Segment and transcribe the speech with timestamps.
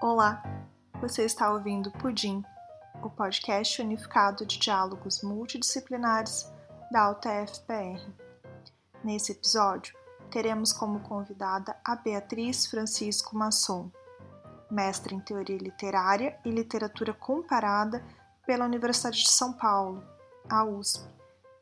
[0.00, 0.40] Olá,
[1.00, 2.44] você está ouvindo Pudim,
[3.02, 6.48] o podcast unificado de diálogos multidisciplinares
[6.92, 8.08] da UTF-PR.
[9.02, 9.96] Nesse episódio,
[10.30, 13.90] teremos como convidada a Beatriz Francisco Masson,
[14.70, 18.00] mestre em Teoria Literária e Literatura Comparada
[18.46, 20.00] pela Universidade de São Paulo,
[20.48, 21.04] a USP,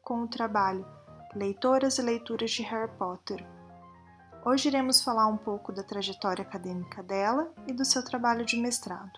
[0.02, 0.86] com o trabalho
[1.34, 3.55] Leitoras e Leituras de Harry Potter
[4.46, 9.10] Hoje iremos falar um pouco da trajetória acadêmica dela e do seu trabalho de mestrado.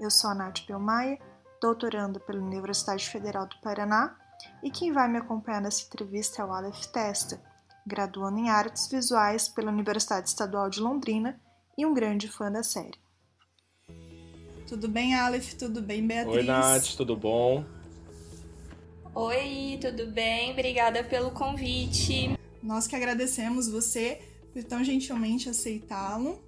[0.00, 1.20] Eu sou a Nath Pelmaia,
[1.62, 4.16] doutoranda pela Universidade Federal do Paraná,
[4.60, 7.40] e quem vai me acompanhar nessa entrevista é o Aleph Testa,
[7.86, 11.40] graduando em Artes Visuais pela Universidade Estadual de Londrina
[11.78, 12.98] e um grande fã da série.
[14.66, 15.52] Tudo bem, Aleph?
[15.54, 16.38] Tudo bem, Beatriz?
[16.38, 17.64] Oi, Nath, tudo bom?
[19.14, 20.50] Oi, tudo bem?
[20.50, 22.36] Obrigada pelo convite.
[22.64, 26.42] Nós que agradecemos você por tão gentilmente aceitá-lo.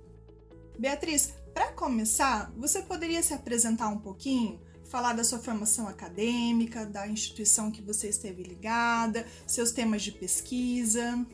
[0.79, 4.59] Beatriz, para começar, você poderia se apresentar um pouquinho?
[4.85, 11.27] Falar da sua formação acadêmica, da instituição que você esteve ligada, seus temas de pesquisa.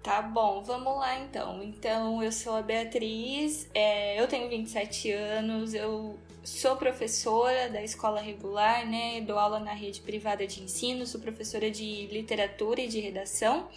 [0.00, 1.60] Tá bom, vamos lá então.
[1.60, 8.20] Então, eu sou a Beatriz, é, eu tenho 27 anos, eu sou professora da escola
[8.20, 9.20] regular, né?
[9.20, 13.68] Dou aula na rede privada de ensino, sou professora de literatura e de redação.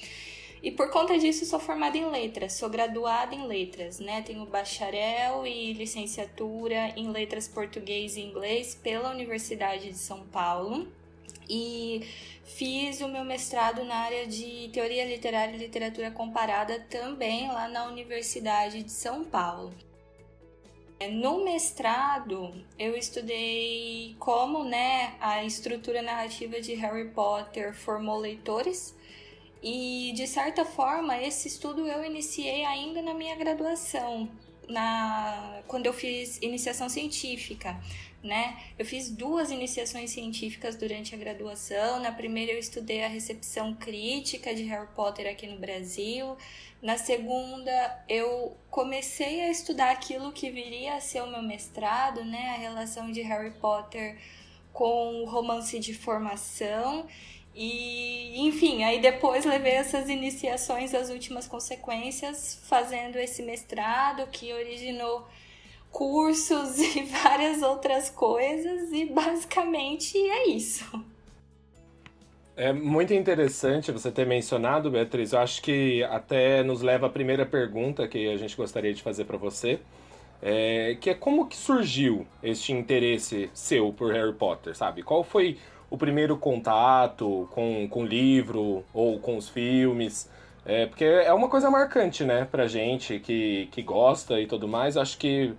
[0.62, 4.22] E por conta disso sou formada em letras, sou graduada em letras, né?
[4.22, 10.88] Tenho bacharel e licenciatura em letras português e inglês pela Universidade de São Paulo.
[11.50, 12.06] E
[12.44, 17.88] fiz o meu mestrado na área de teoria literária e literatura comparada também lá na
[17.88, 19.74] Universidade de São Paulo.
[21.08, 28.94] No mestrado, eu estudei como né, a estrutura narrativa de Harry Potter formou leitores.
[29.64, 34.30] E, de certa forma, esse estudo eu iniciei ainda na minha graduação,
[34.68, 37.80] na, quando eu fiz iniciação científica
[38.24, 38.58] né?
[38.78, 42.00] Eu fiz duas iniciações científicas durante a graduação.
[42.00, 46.38] Na primeira eu estudei a recepção crítica de Harry Potter aqui no Brasil.
[46.82, 52.56] Na segunda eu comecei a estudar aquilo que viria a ser o meu mestrado, né?
[52.56, 54.18] A relação de Harry Potter
[54.74, 57.08] com o romance de formação.
[57.56, 65.28] E, enfim, aí depois levei essas iniciações às últimas consequências, fazendo esse mestrado que originou
[65.92, 70.86] cursos e várias outras coisas, e basicamente é isso.
[72.56, 75.32] É muito interessante você ter mencionado, Beatriz.
[75.32, 79.24] Eu acho que até nos leva à primeira pergunta que a gente gostaria de fazer
[79.24, 79.80] para você,
[80.42, 85.04] é, que é como que surgiu este interesse seu por Harry Potter, sabe?
[85.04, 85.58] Qual foi
[85.90, 90.30] o primeiro contato com, com o livro ou com os filmes?
[90.66, 94.98] É, porque é uma coisa marcante, né, pra gente que, que gosta e tudo mais.
[94.98, 95.54] Acho que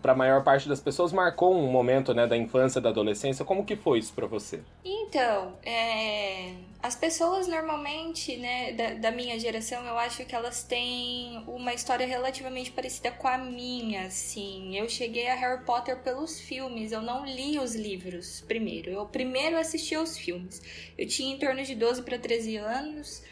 [0.00, 3.44] para a maior parte das pessoas, marcou um momento né, da infância, da adolescência.
[3.44, 4.60] Como que foi isso para você?
[4.84, 6.52] Então, é...
[6.82, 12.06] as pessoas normalmente, né, da, da, minha geração, eu acho que elas têm uma história
[12.06, 14.76] relativamente parecida com a minha, assim.
[14.76, 18.90] Eu cheguei a Harry Potter pelos filmes, eu não li os livros primeiro.
[18.90, 20.62] Eu primeiro assisti aos filmes.
[20.96, 23.22] Eu tinha em torno de 12 para 13 anos.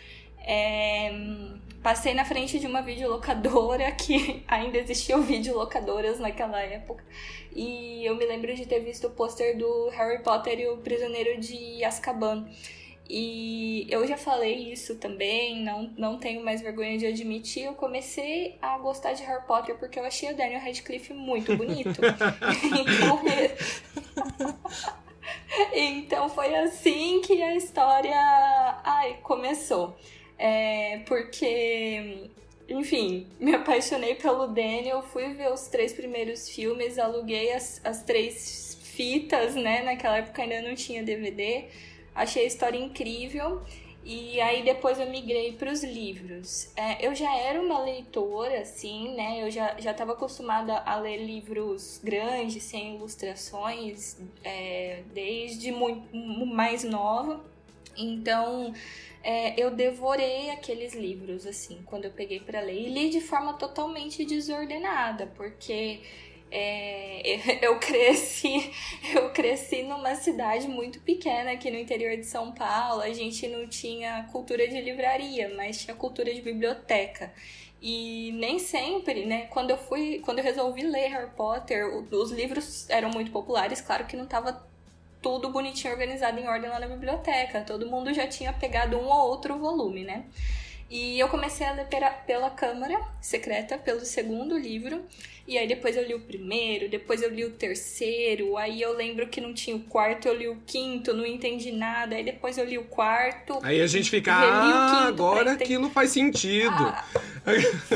[0.48, 1.10] É,
[1.86, 7.04] passei na frente de uma videolocadora que ainda existiam videolocadoras naquela época.
[7.54, 11.38] E eu me lembro de ter visto o pôster do Harry Potter e o Prisioneiro
[11.40, 12.44] de Azkaban.
[13.08, 17.66] E eu já falei isso também, não, não tenho mais vergonha de admitir.
[17.66, 22.00] Eu comecei a gostar de Harry Potter porque eu achei o Daniel Radcliffe muito bonito.
[22.82, 23.22] então,
[25.72, 28.18] então foi assim que a história
[28.82, 29.96] ai, começou.
[30.38, 32.30] É, porque,
[32.68, 38.78] enfim, me apaixonei pelo Daniel, fui ver os três primeiros filmes, aluguei as, as três
[38.82, 39.82] fitas, né?
[39.82, 41.64] Naquela época ainda não tinha DVD.
[42.14, 43.62] Achei a história incrível.
[44.08, 46.70] E aí depois eu migrei para os livros.
[46.76, 49.42] É, eu já era uma leitora, assim, né?
[49.42, 56.06] Eu já estava acostumada a ler livros grandes, sem ilustrações, é, desde muito
[56.46, 57.44] mais nova.
[57.96, 58.72] Então,
[59.22, 62.88] é, eu devorei aqueles livros, assim, quando eu peguei para ler.
[62.88, 66.00] E li de forma totalmente desordenada, porque
[66.50, 68.72] é, eu cresci
[69.14, 73.66] eu cresci numa cidade muito pequena aqui no interior de São Paulo a gente não
[73.66, 77.32] tinha cultura de livraria mas tinha cultura de biblioteca
[77.82, 82.88] e nem sempre né quando eu fui quando eu resolvi ler Harry Potter os livros
[82.88, 84.64] eram muito populares claro que não estava
[85.26, 87.60] tudo bonitinho organizado em ordem lá na biblioteca.
[87.62, 90.26] Todo mundo já tinha pegado um ou outro volume, né?
[90.88, 95.04] E eu comecei a ler pela, pela Câmara Secreta, pelo segundo livro.
[95.48, 99.28] E aí depois eu li o primeiro, depois eu li o terceiro, aí eu lembro
[99.28, 102.64] que não tinha o quarto, eu li o quinto, não entendi nada, aí depois eu
[102.64, 103.56] li o quarto.
[103.62, 106.72] Aí a gente fica, ah, agora aquilo faz sentido.
[106.72, 107.04] Ah,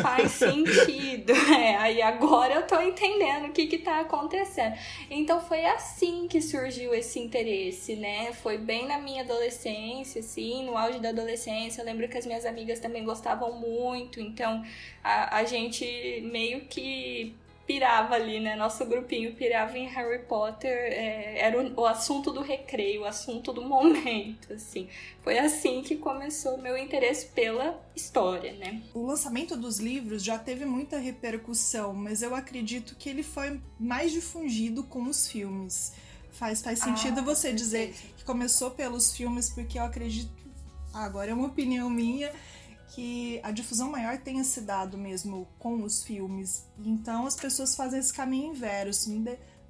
[0.01, 1.33] faz sentido.
[1.51, 4.75] É, aí agora eu tô entendendo o que que tá acontecendo.
[5.11, 8.33] Então foi assim que surgiu esse interesse, né?
[8.33, 11.81] Foi bem na minha adolescência, assim, no auge da adolescência.
[11.81, 14.65] Eu lembro que as minhas amigas também gostavam muito, então
[15.03, 15.85] a, a gente
[16.23, 17.35] meio que
[17.71, 18.57] pirava ali, né?
[18.57, 23.53] Nosso grupinho pirava em Harry Potter, é, era o, o, assunto do recreio, o assunto
[23.53, 24.89] do momento, assim.
[25.23, 28.83] Foi assim que começou o meu interesse pela história, né?
[28.93, 34.11] O lançamento dos livros já teve muita repercussão, mas eu acredito que ele foi mais
[34.11, 35.93] difundido com os filmes.
[36.33, 40.33] Faz, faz sentido ah, você dizer que começou pelos filmes, porque eu acredito.
[40.93, 42.33] Agora é uma opinião minha
[42.91, 46.67] que a difusão maior tenha se dado mesmo com os filmes.
[46.85, 49.11] Então as pessoas fazem esse caminho inverso.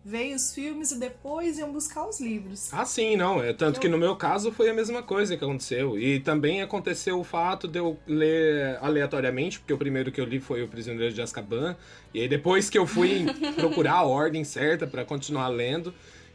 [0.02, 2.72] Veio os filmes e depois iam buscar os livros.
[2.72, 3.43] Ah, sim, não.
[3.43, 3.81] É tanto eu...
[3.82, 5.99] que no meu caso foi a mesma coisa que aconteceu.
[5.99, 10.40] E também aconteceu o fato de eu ler aleatoriamente, porque o primeiro que eu li
[10.40, 11.76] foi O Prisioneiro de Azkaban.
[12.14, 15.93] E aí depois que eu fui procurar a ordem certa para continuar lendo.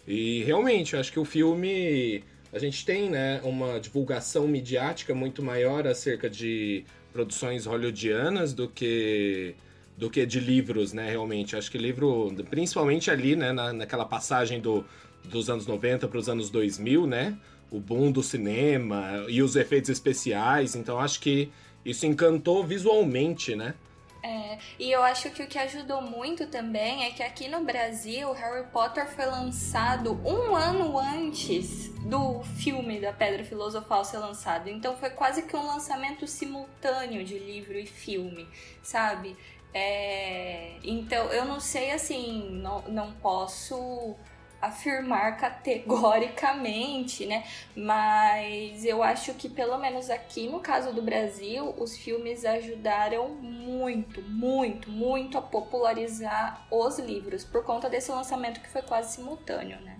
[0.08, 5.44] E realmente, eu acho que o filme a gente tem né, uma divulgação midiática muito
[5.44, 9.56] maior acerca de produções hollywoodianas do que
[9.98, 11.56] do que de livros, né, realmente.
[11.56, 14.84] Acho que livro, principalmente ali, né, na, naquela passagem do,
[15.24, 17.38] dos anos 90 para os anos 2000, né,
[17.72, 21.50] o boom do cinema e os efeitos especiais, então acho que
[21.86, 23.74] isso encantou visualmente, né,
[24.26, 28.32] é, e eu acho que o que ajudou muito também é que aqui no Brasil,
[28.34, 34.68] Harry Potter foi lançado um ano antes do filme da Pedra Filosofal ser lançado.
[34.68, 38.48] Então foi quase que um lançamento simultâneo de livro e filme,
[38.82, 39.38] sabe?
[39.72, 44.16] É, então eu não sei assim, não, não posso
[44.68, 47.46] afirmar categoricamente, né?
[47.76, 54.22] Mas eu acho que pelo menos aqui no caso do Brasil, os filmes ajudaram muito,
[54.22, 59.98] muito, muito a popularizar os livros por conta desse lançamento que foi quase simultâneo, né?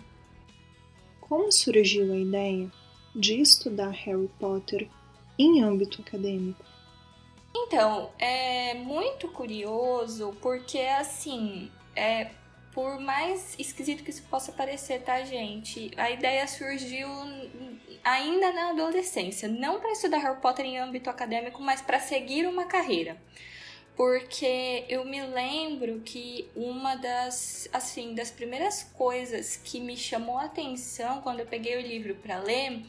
[1.22, 2.70] Como surgiu a ideia
[3.16, 4.88] de estudar Harry Potter
[5.40, 6.64] em âmbito acadêmico?
[7.56, 12.32] Então, é muito curioso porque assim, é,
[12.76, 15.90] por mais esquisito que isso possa parecer, tá, gente?
[15.96, 17.08] A ideia surgiu
[18.04, 22.66] ainda na adolescência, não para estudar Harry Potter em âmbito acadêmico, mas para seguir uma
[22.66, 23.16] carreira.
[23.96, 30.44] Porque eu me lembro que uma das, assim, das primeiras coisas que me chamou a
[30.44, 32.84] atenção quando eu peguei o livro para ler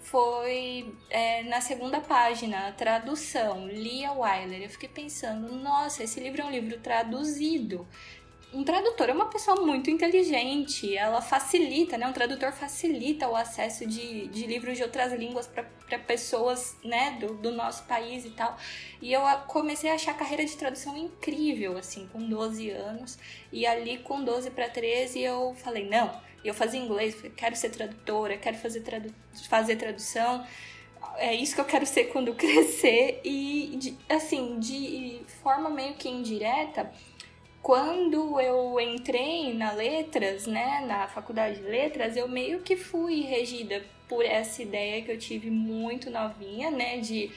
[0.00, 4.62] foi é, na segunda página, a tradução, Lia Wyler.
[4.62, 7.86] Eu fiquei pensando, nossa, esse livro é um livro traduzido
[8.52, 12.06] um tradutor é uma pessoa muito inteligente, ela facilita, né?
[12.06, 17.34] Um tradutor facilita o acesso de, de livros de outras línguas para pessoas, né, do,
[17.34, 18.56] do nosso país e tal.
[19.02, 23.18] E eu comecei a achar a carreira de tradução incrível, assim, com 12 anos.
[23.52, 26.10] E ali, com 12 para 13, eu falei: não,
[26.42, 29.12] eu fazia inglês, quero ser tradutora, quero fazer, tradu
[29.48, 30.44] fazer tradução
[31.16, 36.08] é isso que eu quero ser quando crescer e de, assim de forma meio que
[36.08, 36.90] indireta
[37.68, 43.82] quando eu entrei na letras, né, na faculdade de letras, eu meio que fui regida
[44.08, 47.30] por essa ideia que eu tive muito novinha, né, de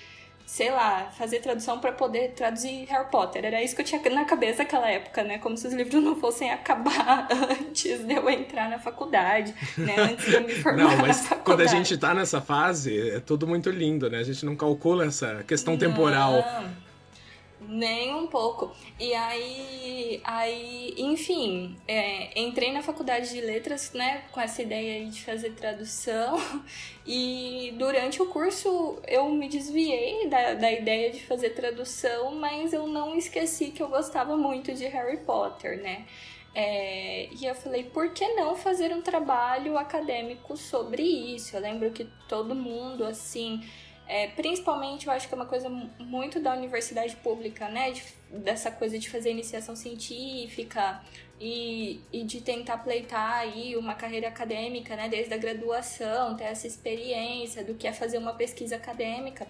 [0.45, 3.43] sei lá, fazer tradução para poder traduzir Harry Potter.
[3.43, 5.37] Era isso que eu tinha na cabeça naquela época, né?
[5.37, 9.95] Como se os livros não fossem acabar antes de eu entrar na faculdade, né?
[9.97, 13.47] Antes de eu me formar Não, mas quando a gente tá nessa fase, é tudo
[13.47, 14.19] muito lindo, né?
[14.19, 16.33] A gente não calcula essa questão temporal.
[16.33, 16.90] Não.
[17.73, 18.75] Nem um pouco.
[18.99, 25.23] E aí, aí enfim, é, entrei na faculdade de letras, né, com essa ideia de
[25.23, 26.37] fazer tradução.
[27.03, 32.85] E durante o curso eu me desviei da, da ideia de fazer tradução, mas eu
[32.85, 36.05] não esqueci que eu gostava muito de Harry Potter, né?
[36.53, 41.55] É, e eu falei, por que não fazer um trabalho acadêmico sobre isso?
[41.55, 43.61] Eu lembro que todo mundo, assim,
[44.11, 47.91] é, principalmente, eu acho que é uma coisa muito da universidade pública, né?
[47.91, 48.03] De,
[48.39, 51.01] dessa coisa de fazer iniciação científica
[51.39, 55.07] e, e de tentar pleitar aí uma carreira acadêmica, né?
[55.07, 59.47] Desde a graduação, ter essa experiência do que é fazer uma pesquisa acadêmica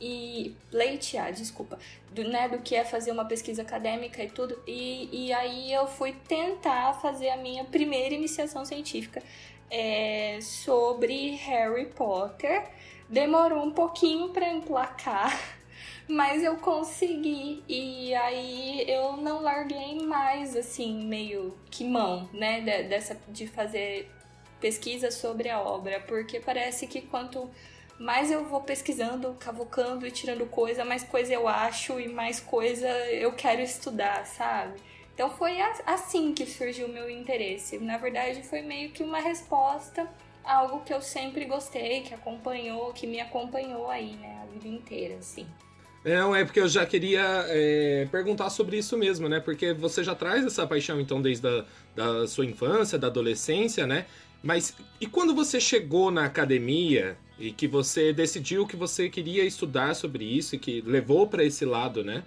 [0.00, 1.76] e pleitear, desculpa,
[2.12, 4.56] do, né, do que é fazer uma pesquisa acadêmica e tudo.
[4.68, 9.20] E, e aí eu fui tentar fazer a minha primeira iniciação científica
[9.68, 12.70] é, sobre Harry Potter
[13.08, 15.32] demorou um pouquinho para emplacar,
[16.08, 23.18] Mas eu consegui e aí eu não larguei mais, assim, meio que mão, né, dessa
[23.28, 24.08] de fazer
[24.60, 27.50] pesquisa sobre a obra, porque parece que quanto
[27.98, 32.88] mais eu vou pesquisando, cavucando e tirando coisa, mais coisa eu acho e mais coisa
[33.10, 34.78] eu quero estudar, sabe?
[35.12, 37.78] Então foi assim que surgiu o meu interesse.
[37.78, 40.08] Na verdade, foi meio que uma resposta
[40.46, 45.16] algo que eu sempre gostei, que acompanhou, que me acompanhou aí, né, a vida inteira,
[45.16, 45.46] assim.
[46.04, 49.40] Não, é porque eu já queria é, perguntar sobre isso mesmo, né?
[49.40, 51.64] Porque você já traz essa paixão, então, desde a
[51.96, 54.06] da sua infância, da adolescência, né?
[54.40, 59.96] Mas e quando você chegou na academia e que você decidiu que você queria estudar
[59.96, 62.22] sobre isso e que levou para esse lado, né?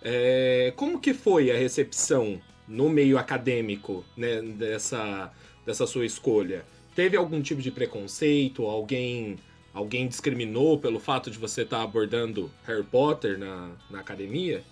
[0.00, 5.30] É, como que foi a recepção no meio acadêmico né, dessa,
[5.66, 6.64] dessa sua escolha?
[6.98, 8.64] Teve algum tipo de preconceito?
[8.64, 9.36] Alguém
[9.72, 14.64] alguém discriminou pelo fato de você estar tá abordando Harry Potter na, na academia?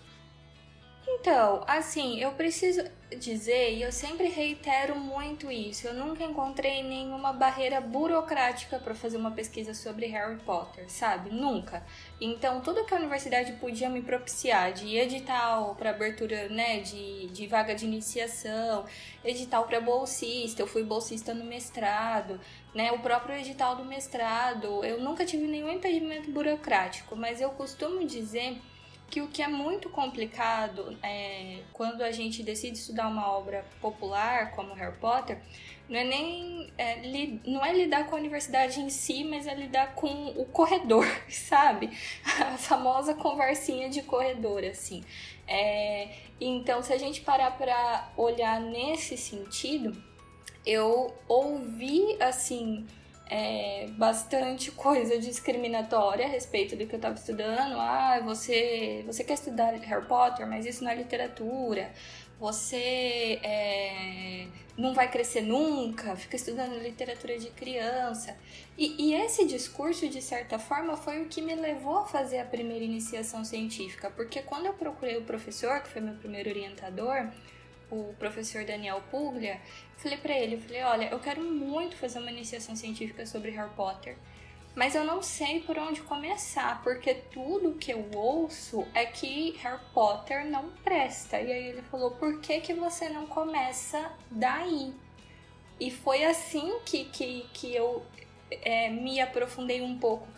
[1.08, 2.82] Então, assim, eu preciso
[3.20, 9.16] dizer, e eu sempre reitero muito isso, eu nunca encontrei nenhuma barreira burocrática para fazer
[9.16, 11.30] uma pesquisa sobre Harry Potter, sabe?
[11.30, 11.86] Nunca.
[12.20, 17.46] Então, tudo que a universidade podia me propiciar, de edital para abertura, né, de, de
[17.46, 18.84] vaga de iniciação,
[19.24, 22.40] edital para bolsista, eu fui bolsista no mestrado,
[22.74, 28.04] né, o próprio edital do mestrado, eu nunca tive nenhum impedimento burocrático, mas eu costumo
[28.04, 28.60] dizer
[29.08, 34.50] que o que é muito complicado é, quando a gente decide estudar uma obra popular
[34.52, 35.38] como Harry Potter
[35.88, 39.54] não é nem é, li, não é lidar com a universidade em si, mas é
[39.54, 41.90] lidar com o corredor, sabe?
[42.24, 45.04] A famosa conversinha de corredor, assim.
[45.46, 46.08] É,
[46.40, 49.96] então, se a gente parar para olhar nesse sentido,
[50.64, 52.84] eu ouvi assim
[53.28, 57.78] é, bastante coisa discriminatória a respeito do que eu estava estudando.
[57.78, 61.92] Ah, você, você quer estudar Harry Potter, mas isso não é literatura.
[62.38, 68.36] Você é, não vai crescer nunca, fica estudando literatura de criança.
[68.76, 72.44] E, e esse discurso, de certa forma, foi o que me levou a fazer a
[72.44, 77.30] primeira iniciação científica, porque quando eu procurei o professor, que foi meu primeiro orientador,
[77.90, 79.60] o professor Daniel Puglia,
[79.96, 84.16] falei para ele, falei, olha, eu quero muito fazer uma iniciação científica sobre Harry Potter,
[84.74, 89.80] mas eu não sei por onde começar, porque tudo que eu ouço é que Harry
[89.94, 91.40] Potter não presta.
[91.40, 94.92] E aí ele falou, por que que você não começa daí?
[95.80, 98.04] E foi assim que, que, que eu
[98.50, 100.28] é, me aprofundei um pouco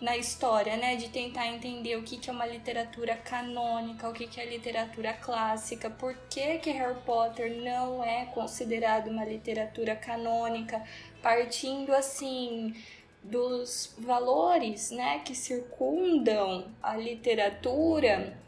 [0.00, 0.96] na história, né?
[0.96, 5.12] De tentar entender o que, que é uma literatura canônica, o que, que é literatura
[5.12, 10.82] clássica, por que, que Harry Potter não é considerado uma literatura canônica,
[11.22, 12.74] partindo assim
[13.22, 18.38] dos valores, né, que circundam a literatura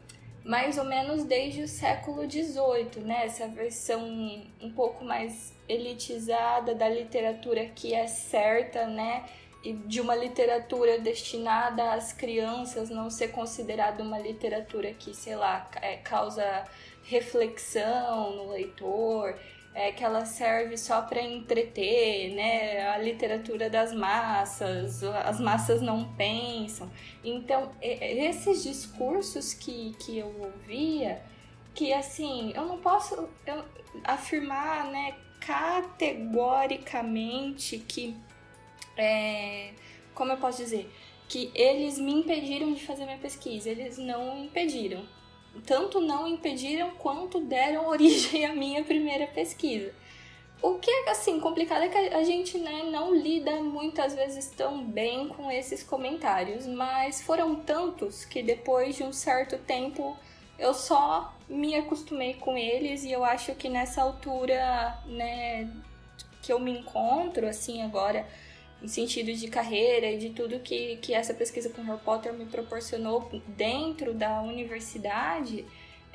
[0.43, 3.25] mais ou menos desde o século XVIII, né?
[3.25, 4.01] Essa versão
[4.59, 9.23] um pouco mais elitizada da literatura que é certa, né?
[9.63, 15.97] De uma literatura destinada às crianças não ser considerada uma literatura que, sei lá, é,
[15.97, 16.65] causa
[17.03, 19.35] reflexão no leitor,
[19.73, 22.89] é, que ela serve só para entreter, né?
[22.89, 26.89] A literatura das massas, as massas não pensam.
[27.23, 31.21] Então, esses discursos que, que eu ouvia,
[31.73, 33.29] que assim, eu não posso
[34.03, 38.17] afirmar, né, categoricamente que
[39.01, 39.73] é,
[40.13, 40.91] como eu posso dizer?
[41.27, 43.69] Que eles me impediram de fazer minha pesquisa.
[43.69, 45.03] Eles não impediram.
[45.65, 49.93] Tanto não impediram quanto deram origem à minha primeira pesquisa.
[50.61, 54.83] O que é assim complicado é que a gente né, não lida muitas vezes tão
[54.83, 60.15] bem com esses comentários, mas foram tantos que depois de um certo tempo
[60.59, 65.67] eu só me acostumei com eles e eu acho que nessa altura, né,
[66.43, 68.27] que eu me encontro assim agora
[68.81, 72.45] em sentido de carreira e de tudo que, que essa pesquisa com Harry Potter me
[72.45, 75.65] proporcionou dentro da universidade,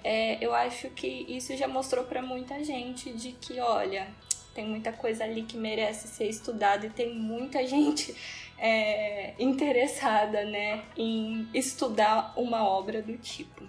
[0.03, 4.09] é, eu acho que isso já mostrou para muita gente de que, olha,
[4.55, 8.15] tem muita coisa ali que merece ser estudada e tem muita gente
[8.59, 13.63] é, interessada né, em estudar uma obra do tipo.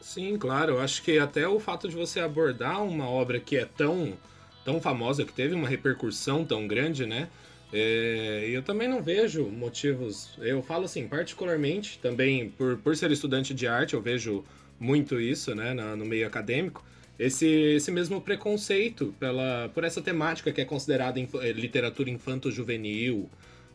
[0.00, 0.74] Sim, claro.
[0.74, 4.16] Eu acho que até o fato de você abordar uma obra que é tão
[4.64, 7.28] tão famosa, que teve uma repercussão tão grande, né?
[7.72, 10.30] É, eu também não vejo motivos.
[10.38, 14.44] Eu falo assim, particularmente, também por, por ser estudante de arte, eu vejo
[14.78, 16.84] muito isso, né, no, meio acadêmico.
[17.18, 23.30] Esse, esse mesmo preconceito pela, por essa temática que é considerada inf, é, literatura infanto-juvenil,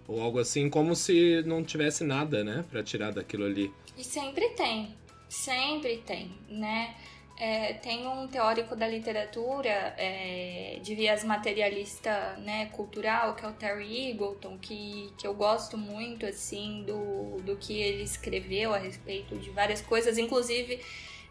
[0.08, 3.72] ou algo assim, como se não tivesse nada, né, para tirar daquilo ali.
[3.98, 4.96] E sempre tem,
[5.30, 6.96] sempre tem, né?
[7.40, 13.54] É, tem um teórico da literatura é, de viés materialista né, cultural, que é o
[13.54, 19.38] Terry Eagleton, que, que eu gosto muito assim do, do que ele escreveu a respeito
[19.38, 20.80] de várias coisas, inclusive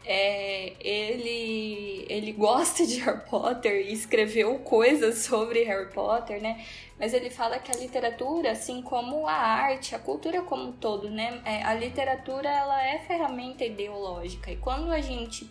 [0.07, 6.65] é, ele, ele gosta de Harry Potter e escreveu coisas sobre Harry Potter, né?
[6.99, 11.11] Mas ele fala que a literatura, assim como a arte, a cultura como um todo,
[11.11, 11.43] né?
[11.45, 15.51] É, a literatura ela é ferramenta ideológica e quando a gente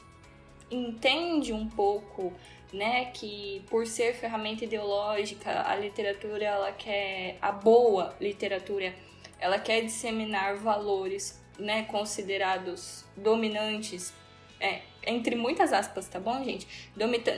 [0.75, 2.33] entende um pouco,
[2.73, 8.93] né, que por ser ferramenta ideológica, a literatura ela quer a boa literatura,
[9.39, 14.13] ela quer disseminar valores, né, considerados dominantes,
[14.59, 16.67] é, entre muitas aspas, tá bom, gente?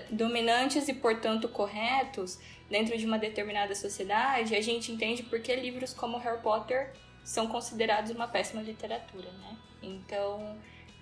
[0.09, 2.39] Dominantes e, portanto, corretos
[2.69, 8.11] dentro de uma determinada sociedade, a gente entende porque livros como Harry Potter são considerados
[8.11, 9.57] uma péssima literatura, né?
[9.81, 10.57] Então,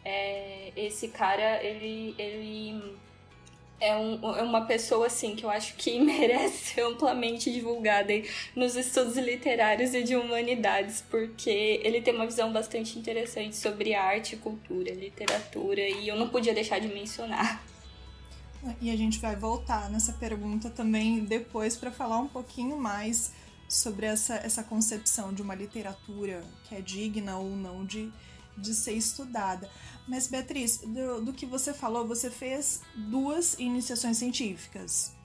[0.05, 2.95] é, esse cara, ele, ele
[3.79, 8.13] é, um, é, uma pessoa, assim, que eu acho que merece ser amplamente divulgada
[8.55, 14.37] nos estudos literários e de humanidades, porque ele tem uma visão bastante interessante sobre arte,
[14.37, 17.61] cultura, literatura, e eu não podia deixar de mencionar.
[18.81, 23.31] E a gente vai voltar nessa pergunta também depois para falar um pouquinho mais
[23.69, 28.11] sobre essa, essa concepção de uma literatura que é digna ou não de,
[28.57, 29.69] de ser estudada.
[30.07, 35.15] Mas, Beatriz, do, do que você falou, você fez duas iniciações científicas.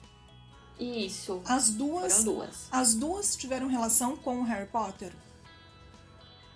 [0.79, 1.41] Isso.
[1.45, 2.23] As duas.
[2.23, 2.67] Duas.
[2.71, 5.11] As duas tiveram relação com o Harry Potter?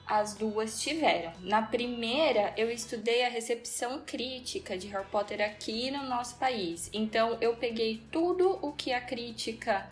[0.08, 1.34] As duas tiveram.
[1.42, 6.90] Na primeira, eu estudei a recepção crítica de Harry Potter aqui no nosso país.
[6.94, 9.88] Então, eu peguei tudo o que a crítica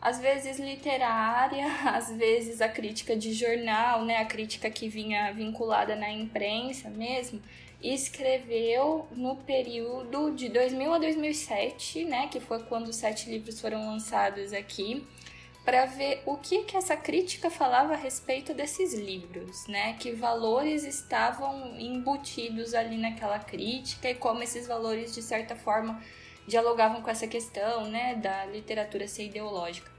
[0.00, 5.96] às vezes literária, às vezes a crítica de jornal, né, a crítica que vinha vinculada
[5.96, 7.40] na imprensa mesmo,
[7.82, 13.86] escreveu no período de 2000 a 2007, né, que foi quando os sete livros foram
[13.86, 15.06] lançados aqui,
[15.64, 20.84] para ver o que que essa crítica falava a respeito desses livros, né, que valores
[20.84, 26.00] estavam embutidos ali naquela crítica e como esses valores de certa forma
[26.46, 29.90] dialogavam com essa questão né, da literatura ser ideológica.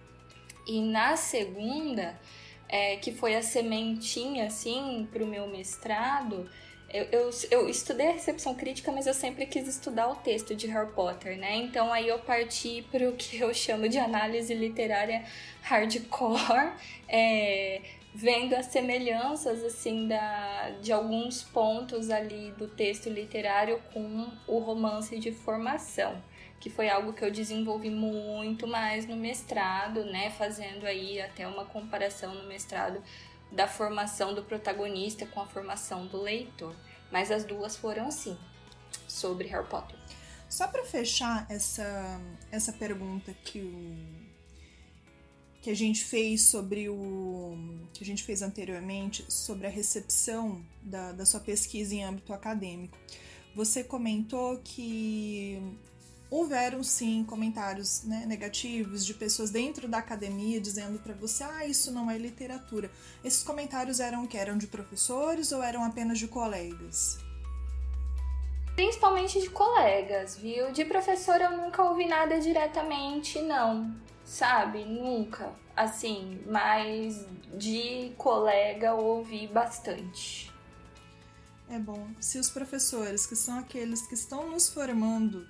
[0.65, 2.19] E na segunda,
[2.67, 6.49] é, que foi a sementinha assim para o meu mestrado,
[6.89, 10.67] eu, eu, eu, estudei a recepção crítica, mas eu sempre quis estudar o texto de
[10.67, 11.55] Harry Potter, né?
[11.57, 15.25] Então aí eu parti para o que eu chamo de análise literária
[15.61, 16.71] hardcore,
[17.09, 17.81] é,
[18.15, 25.19] vendo as semelhanças assim da, de alguns pontos ali do texto literário com o romance
[25.19, 26.15] de formação
[26.59, 31.65] que foi algo que eu desenvolvi muito mais no mestrado, né, fazendo aí até uma
[31.65, 33.01] comparação no mestrado
[33.51, 36.75] da formação do protagonista com a formação do leitor.
[37.11, 38.37] Mas as duas foram assim,
[39.07, 39.97] sobre Harry Potter.
[40.49, 42.19] Só para fechar essa
[42.51, 44.27] essa pergunta que o
[45.61, 47.57] que a gente fez sobre o
[47.93, 52.97] que a gente fez anteriormente sobre a recepção da, da sua pesquisa em âmbito acadêmico.
[53.53, 55.61] Você comentou que
[56.29, 61.91] houveram sim comentários né, negativos de pessoas dentro da academia dizendo para você, ah, isso
[61.91, 62.91] não é literatura.
[63.23, 67.17] Esses comentários eram que eram de professores ou eram apenas de colegas?
[68.75, 70.71] Principalmente de colegas, viu?
[70.71, 73.95] De professor eu nunca ouvi nada diretamente, não.
[74.23, 74.83] Sabe?
[74.83, 75.51] Nunca.
[75.75, 80.53] Assim, mas de colega eu ouvi bastante.
[81.69, 82.07] É bom.
[82.19, 85.47] Se os professores, que são aqueles que estão nos formando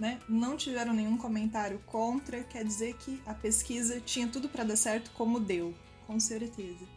[0.00, 4.76] né, não tiveram nenhum comentário contra, quer dizer que a pesquisa tinha tudo para dar
[4.76, 5.74] certo como deu,
[6.06, 6.88] com certeza.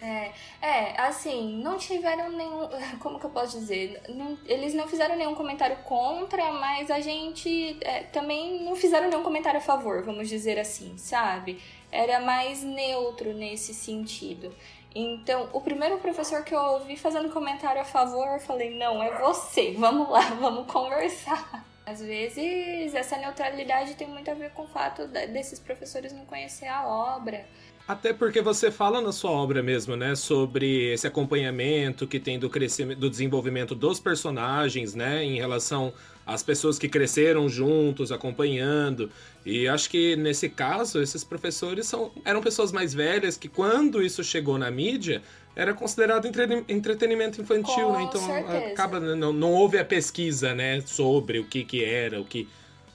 [0.00, 2.68] É, é, assim, não tiveram nenhum.
[3.00, 4.00] Como que eu posso dizer?
[4.08, 9.24] Não, eles não fizeram nenhum comentário contra, mas a gente é, também não fizeram nenhum
[9.24, 11.60] comentário a favor, vamos dizer assim, sabe?
[11.90, 14.54] Era mais neutro nesse sentido.
[14.94, 19.18] Então, o primeiro professor que eu ouvi fazendo comentário a favor, eu falei: não, é
[19.18, 21.67] você, vamos lá, vamos conversar.
[21.88, 26.66] Às vezes, essa neutralidade tem muito a ver com o fato desses professores não conhecer
[26.66, 27.46] a obra.
[27.86, 32.50] Até porque você fala na sua obra mesmo, né, sobre esse acompanhamento que tem do
[32.50, 35.90] crescimento, do desenvolvimento dos personagens, né, em relação
[36.26, 39.10] às pessoas que cresceram juntos, acompanhando.
[39.46, 44.22] E acho que nesse caso, esses professores são, eram pessoas mais velhas que quando isso
[44.22, 45.22] chegou na mídia,
[45.58, 48.02] era considerado entre, entretenimento infantil, Com né?
[48.04, 48.66] Então certeza.
[48.68, 52.48] acaba não, não houve a pesquisa, né, sobre o que que era, o que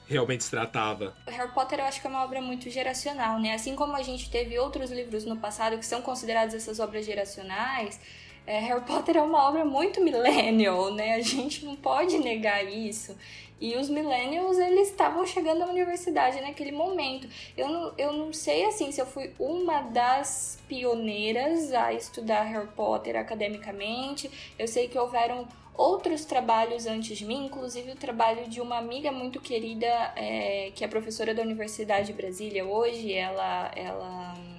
[0.07, 1.13] realmente se tratava.
[1.27, 3.53] Harry Potter eu acho que é uma obra muito geracional, né?
[3.53, 7.99] Assim como a gente teve outros livros no passado que são considerados essas obras geracionais,
[8.47, 11.15] é, Harry Potter é uma obra muito millennial, né?
[11.15, 13.13] A gente não pode negar isso.
[13.59, 17.27] E os millennials, eles estavam chegando à universidade naquele momento.
[17.55, 22.67] Eu não, eu não sei, assim, se eu fui uma das pioneiras a estudar Harry
[22.75, 24.29] Potter academicamente.
[24.59, 29.11] Eu sei que houveram outros trabalhos antes de mim, inclusive o trabalho de uma amiga
[29.11, 33.13] muito querida, é, que é professora da Universidade de Brasília hoje.
[33.13, 33.71] Ela...
[33.75, 34.52] ela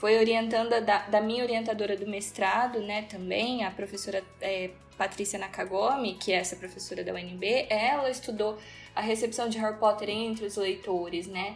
[0.00, 6.14] foi orientanda da, da, minha orientadora do mestrado, né, também, a professora é, Patrícia Nakagami,
[6.14, 8.56] que é essa professora da UNB, ela estudou
[8.96, 11.54] a recepção de Harry Potter entre os leitores, né?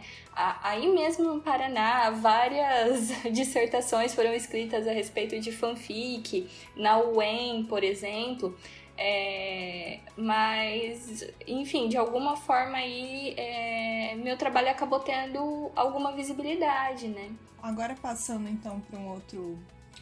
[0.61, 7.83] Aí mesmo no Paraná, várias dissertações foram escritas a respeito de fanfic, na UEM, por
[7.83, 8.55] exemplo.
[8.97, 17.31] É, mas, enfim, de alguma forma aí, é, meu trabalho acabou tendo alguma visibilidade, né?
[17.61, 19.59] Agora passando então para um outro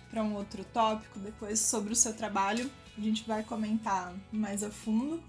[0.09, 4.69] para um outro tópico depois sobre o seu trabalho, a gente vai comentar mais a
[4.69, 5.23] fundo.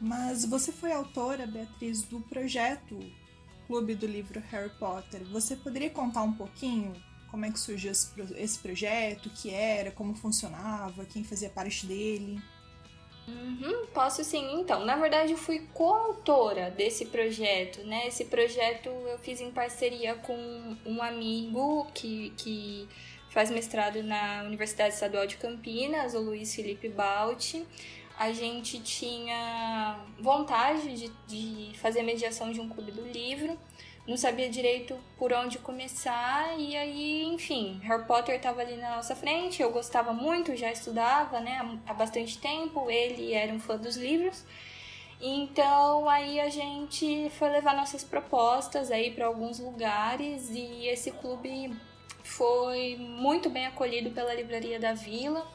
[0.00, 2.98] Mas você foi autora, Beatriz, do projeto
[3.66, 5.24] Clube do Livro Harry Potter.
[5.32, 6.94] Você poderia contar um pouquinho
[7.30, 12.40] como é que surgiu esse projeto, o que era, como funcionava, quem fazia parte dele?
[13.28, 14.84] Uhum, posso sim, então.
[14.86, 18.06] Na verdade, eu fui coautora desse projeto, né?
[18.06, 22.88] Esse projeto eu fiz em parceria com um amigo que, que
[23.28, 27.66] faz mestrado na Universidade Estadual de Campinas, o Luiz Felipe Balti.
[28.18, 33.58] A gente tinha vontade de, de fazer mediação de um clube do livro
[34.08, 39.14] não sabia direito por onde começar e aí, enfim, Harry Potter estava ali na nossa
[39.14, 43.96] frente, eu gostava muito, já estudava, né, há bastante tempo, ele era um fã dos
[43.96, 44.46] livros.
[45.20, 51.76] Então aí a gente foi levar nossas propostas aí para alguns lugares e esse clube
[52.22, 55.46] foi muito bem acolhido pela livraria da Vila,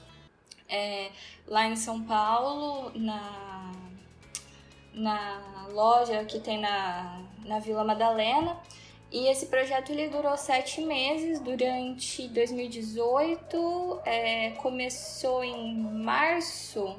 [0.70, 1.10] é,
[1.48, 3.72] lá em São Paulo, na
[4.94, 8.58] na loja que tem na, na Vila Madalena.
[9.12, 16.98] E esse projeto ele durou sete meses, durante 2018, é, começou em março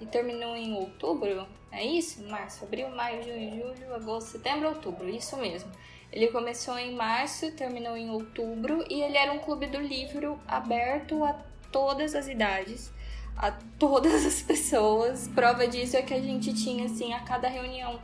[0.00, 2.22] e terminou em outubro, é isso?
[2.24, 5.70] Março, abril, maio, junho, julho, agosto, setembro, outubro, isso mesmo.
[6.12, 11.22] Ele começou em março, terminou em outubro e ele era um clube do livro aberto
[11.22, 11.34] a
[11.70, 12.90] todas as idades
[13.36, 15.28] a todas as pessoas.
[15.28, 18.00] Prova disso é que a gente tinha, assim, a cada reunião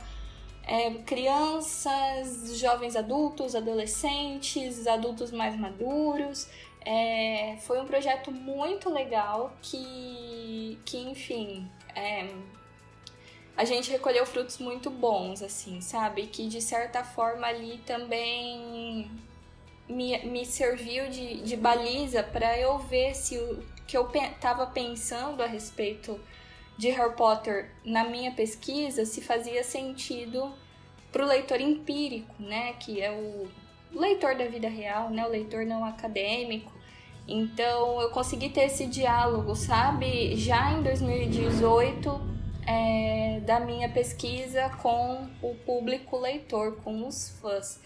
[0.65, 6.47] é, crianças, jovens adultos, adolescentes, adultos mais maduros.
[6.85, 12.27] É, foi um projeto muito legal que, que enfim, é,
[13.55, 16.27] a gente recolheu frutos muito bons, assim, sabe?
[16.27, 19.09] Que de certa forma ali também
[19.87, 25.43] me, me serviu de, de baliza para eu ver se o que eu estava pensando
[25.43, 26.19] a respeito
[26.77, 30.53] de Harry Potter na minha pesquisa se fazia sentido
[31.11, 33.47] para o leitor empírico, né, que é o
[33.97, 36.71] leitor da vida real, né, o leitor não acadêmico.
[37.27, 42.33] Então eu consegui ter esse diálogo, sabe, já em 2018
[42.67, 47.79] é, da minha pesquisa com o público leitor, com os fãs.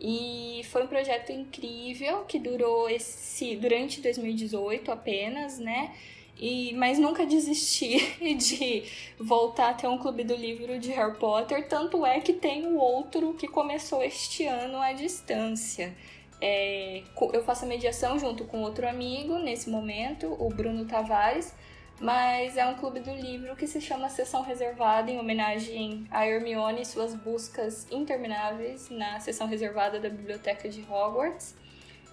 [0.00, 5.92] E foi um projeto incrível que durou esse durante 2018 apenas, né?
[6.38, 7.98] E, mas nunca desisti
[8.36, 8.84] de
[9.18, 12.76] voltar a ter um clube do livro de Harry Potter, tanto é que tem o
[12.76, 15.94] outro que começou este ano à distância.
[16.40, 21.52] É, eu faço a mediação junto com outro amigo nesse momento, o Bruno Tavares,
[22.00, 26.82] mas é um clube do livro que se chama Sessão Reservada, em homenagem a Hermione
[26.82, 31.56] e suas buscas intermináveis na sessão reservada da Biblioteca de Hogwarts.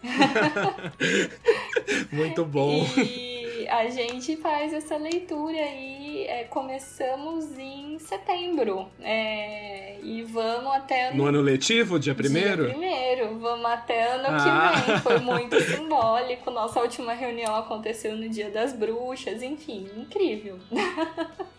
[2.12, 2.84] Muito bom.
[2.98, 8.88] E a gente faz essa leitura aí, é, começamos em setembro.
[9.02, 11.12] É, e vamos até.
[11.12, 12.66] No, no ano letivo, dia primeiro?
[12.66, 14.74] Dia primeiro, vamos até ano ah.
[14.74, 15.00] que vem.
[15.00, 16.52] Foi muito simbólico.
[16.52, 20.60] Nossa última reunião aconteceu no Dia das Bruxas, enfim, incrível.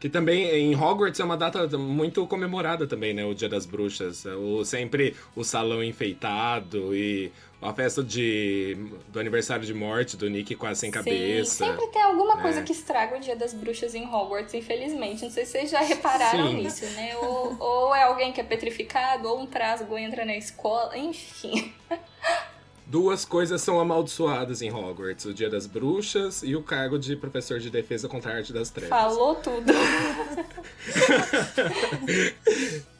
[0.00, 3.22] Que também em Hogwarts é uma data muito comemorada também, né?
[3.26, 4.24] O Dia das Bruxas.
[4.24, 7.30] O, sempre o salão enfeitado e
[7.62, 8.74] a festa de,
[9.08, 11.66] do aniversário de morte do Nick quase sem cabeça.
[11.66, 12.42] Sempre tem alguma é.
[12.42, 15.22] coisa que estraga o Dia das Bruxas em Hogwarts, infelizmente.
[15.22, 16.62] Não sei se vocês já repararam Sim.
[16.62, 17.14] nisso, né?
[17.18, 21.70] Ou, ou é alguém que é petrificado, ou um trasgo entra na escola, enfim.
[22.86, 27.60] Duas coisas são amaldiçoadas em Hogwarts: o Dia das Bruxas e o cargo de professor
[27.60, 28.88] de defesa contra a arte das trevas.
[28.88, 29.70] Falou tudo.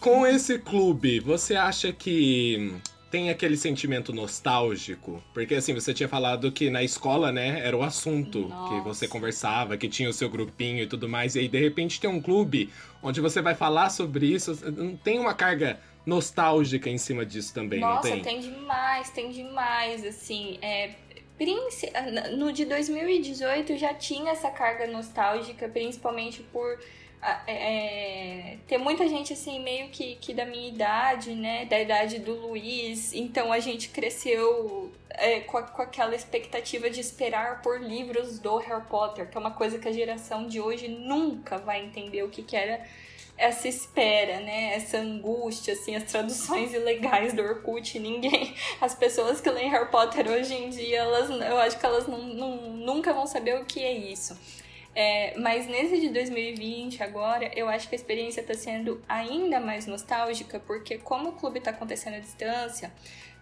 [0.00, 2.72] Com esse clube, você acha que
[3.10, 5.22] tem aquele sentimento nostálgico?
[5.32, 8.74] Porque assim, você tinha falado que na escola, né, era o assunto Nossa.
[8.74, 12.00] que você conversava, que tinha o seu grupinho e tudo mais, e aí de repente
[12.00, 12.70] tem um clube
[13.02, 17.80] onde você vai falar sobre isso, não tem uma carga nostálgica em cima disso também,
[17.80, 18.40] Nossa, não tem?
[18.40, 20.94] tem demais, tem demais, assim, é,
[22.36, 26.78] no de 2018 já tinha essa carga nostálgica, principalmente por
[27.20, 31.64] é, é, ter muita gente assim, meio que, que da minha idade, né?
[31.64, 33.12] Da idade do Luiz.
[33.12, 38.56] Então a gente cresceu é, com, a, com aquela expectativa de esperar por livros do
[38.58, 42.30] Harry Potter, que é uma coisa que a geração de hoje nunca vai entender o
[42.30, 42.84] que, que era
[43.36, 44.74] essa espera, né?
[44.74, 48.54] Essa angústia, assim, as traduções ilegais do Orkut, ninguém.
[48.80, 52.18] As pessoas que leem Harry Potter hoje em dia, elas, eu acho que elas não,
[52.18, 54.36] não, nunca vão saber o que é isso.
[54.94, 59.86] É, mas nesse de 2020, agora, eu acho que a experiência está sendo ainda mais
[59.86, 62.92] nostálgica, porque como o clube está acontecendo à distância,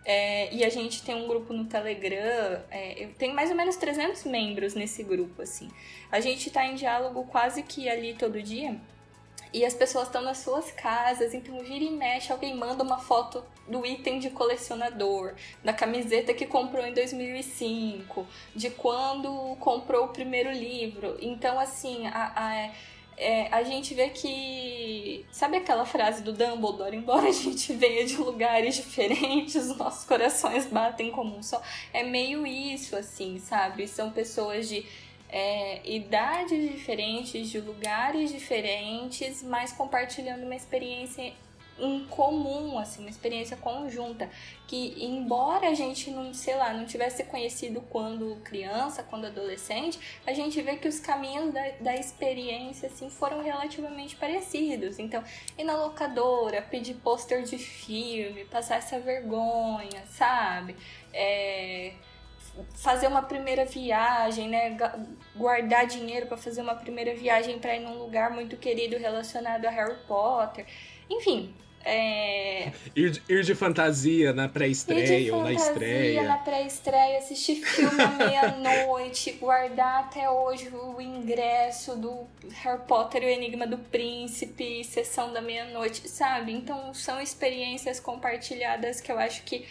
[0.04, 3.76] é, e a gente tem um grupo no Telegram, é, eu tenho mais ou menos
[3.76, 5.68] 300 membros nesse grupo, assim.
[6.12, 8.78] A gente está em diálogo quase que ali todo dia,
[9.56, 13.42] e as pessoas estão nas suas casas, então vira e mexe, alguém manda uma foto
[13.66, 15.32] do item de colecionador,
[15.64, 21.16] da camiseta que comprou em 2005, de quando comprou o primeiro livro.
[21.22, 22.70] Então, assim, a, a,
[23.16, 25.24] é, a gente vê que.
[25.32, 26.94] Sabe aquela frase do Dumbledore?
[26.94, 31.62] Embora a gente venha de lugares diferentes, nossos corações batem como um só.
[31.94, 33.88] É meio isso, assim, sabe?
[33.88, 34.84] São pessoas de
[35.28, 41.32] é, idades diferentes, de lugares diferentes, mas compartilhando uma experiência
[41.78, 44.30] em comum, assim, uma experiência conjunta,
[44.66, 50.32] que embora a gente não, sei lá, não tivesse conhecido quando criança, quando adolescente, a
[50.32, 54.98] gente vê que os caminhos da, da experiência, assim, foram relativamente parecidos.
[54.98, 55.22] Então,
[55.58, 60.76] ir na locadora, pedir pôster de filme, passar essa vergonha, sabe?
[61.12, 61.92] É,
[62.74, 64.76] fazer uma primeira viagem, né?
[65.34, 69.70] Guardar dinheiro para fazer uma primeira viagem para ir num lugar muito querido relacionado a
[69.70, 70.66] Harry Potter.
[71.10, 71.54] Enfim.
[71.88, 72.72] É...
[72.96, 76.24] Ir, ir de fantasia na pré-estreia ou na estreia.
[76.24, 82.26] na pré-estreia, assistir filme à meia-noite, guardar até hoje o ingresso do
[82.62, 86.52] Harry Potter e o Enigma do Príncipe, sessão da meia-noite, sabe?
[86.52, 89.64] Então são experiências compartilhadas que eu acho que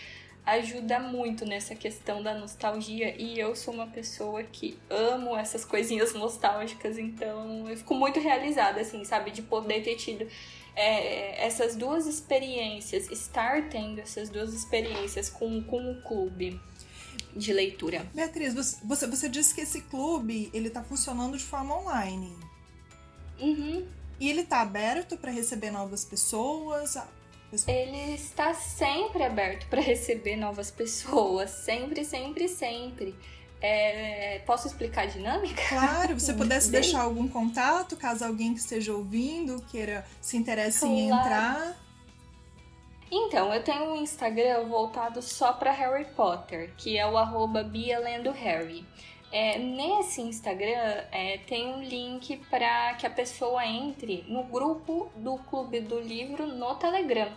[0.45, 6.13] ajuda muito nessa questão da nostalgia e eu sou uma pessoa que amo essas coisinhas
[6.13, 10.27] nostálgicas, então eu fico muito realizada, assim, sabe, de poder ter tido
[10.75, 16.59] é, essas duas experiências, estar tendo essas duas experiências com, com o clube
[17.35, 18.05] de leitura.
[18.13, 22.37] Beatriz, você, você disse que esse clube ele está funcionando de forma online.
[23.39, 23.85] Uhum.
[24.19, 26.95] E ele está aberto para receber novas pessoas?
[27.67, 33.15] Ele está sempre aberto para receber novas pessoas, sempre, sempre, sempre.
[33.61, 35.61] É, posso explicar a dinâmica?
[35.69, 40.95] Claro, você pudesse deixar algum contato, caso alguém que esteja ouvindo queira se interesse claro.
[40.95, 41.77] em entrar.
[43.11, 48.85] Então, eu tenho um Instagram voltado só para Harry Potter, que é o arroba BiaLendoHarry.
[49.37, 55.37] É, nesse Instagram é, tem um link para que a pessoa entre no grupo do
[55.39, 57.29] Clube do Livro no Telegram.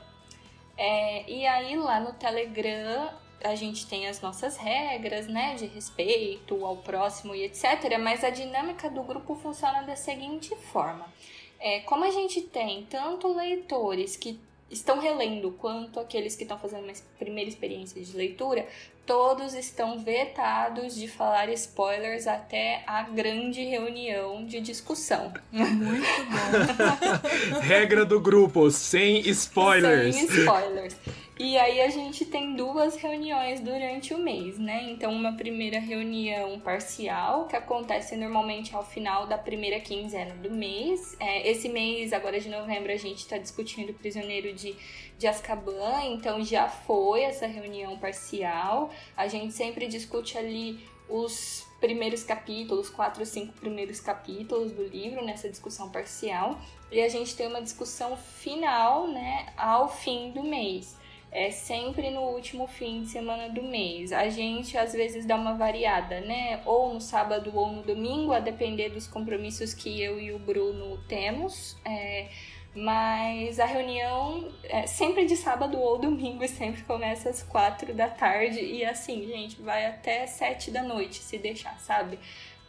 [0.76, 6.64] É, e aí lá no Telegram a gente tem as nossas regras, né, de respeito
[6.64, 7.98] ao próximo e etc.
[8.00, 11.12] Mas a dinâmica do grupo funciona da seguinte forma:
[11.58, 14.38] é, como a gente tem tanto leitores que
[14.70, 18.68] estão relendo quanto aqueles que estão fazendo uma primeira experiência de leitura,
[19.08, 25.32] todos estão vetados de falar spoilers até a grande reunião de discussão.
[25.50, 27.58] Muito bom.
[27.64, 30.14] Regra do grupo, sem spoilers.
[30.14, 30.94] Sem spoilers.
[31.40, 34.90] E aí a gente tem duas reuniões durante o mês, né?
[34.90, 41.16] Então, uma primeira reunião parcial, que acontece normalmente ao final da primeira quinzena do mês.
[41.20, 44.74] É, esse mês, agora de novembro, a gente está discutindo o prisioneiro de,
[45.16, 48.90] de Azkaban, então já foi essa reunião parcial.
[49.16, 55.24] A gente sempre discute ali os primeiros capítulos, quatro ou cinco primeiros capítulos do livro
[55.24, 56.60] nessa discussão parcial.
[56.90, 60.98] E a gente tem uma discussão final, né, ao fim do mês
[61.30, 64.12] é sempre no último fim de semana do mês.
[64.12, 66.60] A gente às vezes dá uma variada, né?
[66.64, 70.98] Ou no sábado ou no domingo, a depender dos compromissos que eu e o Bruno
[71.06, 71.76] temos.
[71.84, 72.28] É,
[72.74, 78.08] mas a reunião é sempre de sábado ou domingo e sempre começa às quatro da
[78.08, 78.60] tarde.
[78.60, 82.18] E assim, gente, vai até sete da noite, se deixar, sabe?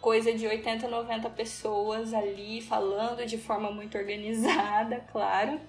[0.02, 5.60] Coisa de 80, 90 pessoas ali falando de forma muito organizada, claro.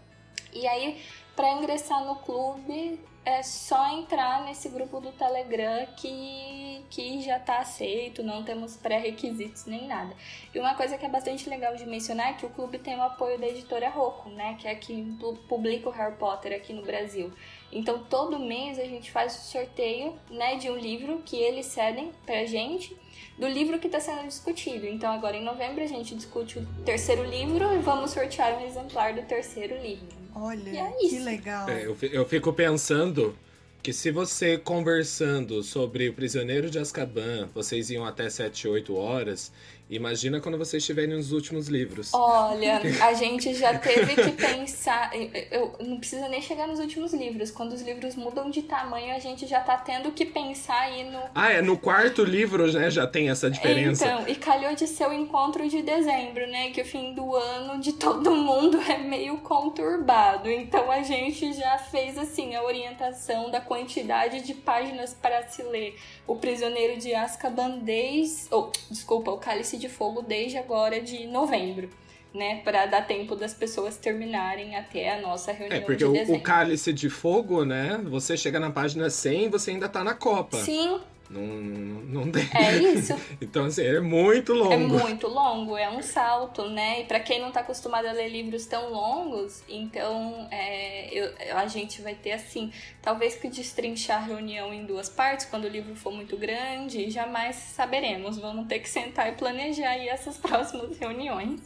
[0.52, 1.00] E aí,
[1.40, 7.60] para ingressar no clube, é só entrar nesse grupo do Telegram que, que já está
[7.60, 10.14] aceito, não temos pré-requisitos nem nada.
[10.54, 13.02] E uma coisa que é bastante legal de mencionar é que o clube tem o
[13.02, 15.16] apoio da editora Rocco, né, que é quem
[15.48, 17.32] publica o Harry Potter aqui no Brasil.
[17.72, 22.10] Então todo mês a gente faz o sorteio né, de um livro que eles cedem
[22.26, 22.96] pra gente,
[23.38, 24.86] do livro que está sendo discutido.
[24.86, 29.14] Então agora em novembro a gente discute o terceiro livro e vamos sortear um exemplar
[29.14, 30.06] do terceiro livro.
[30.34, 31.68] Olha, é que legal.
[31.68, 33.36] É, eu fico pensando
[33.82, 39.50] que se você conversando sobre o Prisioneiro de Azkaban, vocês iam até 7, 8 horas,
[39.90, 42.14] Imagina quando vocês estiverem nos últimos livros.
[42.14, 45.10] Olha, a gente já teve que pensar.
[45.50, 47.50] Eu, não precisa nem chegar nos últimos livros.
[47.50, 51.20] Quando os livros mudam de tamanho, a gente já tá tendo que pensar aí no.
[51.34, 52.88] Ah, é no quarto livro, né?
[52.88, 54.06] Já tem essa diferença.
[54.06, 56.70] Então, e calhou de ser o encontro de dezembro, né?
[56.70, 60.48] Que o fim do ano de todo mundo é meio conturbado.
[60.48, 65.98] Então a gente já fez assim a orientação da quantidade de páginas para se ler.
[66.28, 68.46] O Prisioneiro de Azkaban desde.
[68.52, 71.88] Oh, desculpa, o Cálice de Fogo desde agora de novembro.
[72.32, 76.36] Né, para dar tempo das pessoas terminarem até a nossa reunião É, porque de o,
[76.36, 80.14] o Cálice de Fogo, né, você chega na página 100 e você ainda tá na
[80.14, 80.56] Copa.
[80.58, 82.42] Sim, não, não tem.
[82.52, 83.14] É isso.
[83.40, 84.72] então, assim, é muito longo.
[84.72, 87.02] É muito longo, é um salto, né?
[87.02, 91.68] E pra quem não tá acostumado a ler livros tão longos, então é, eu, a
[91.68, 95.94] gente vai ter assim, talvez que destrinchar a reunião em duas partes, quando o livro
[95.94, 98.36] for muito grande, jamais saberemos.
[98.36, 101.60] Vamos ter que sentar e planejar aí essas próximas reuniões.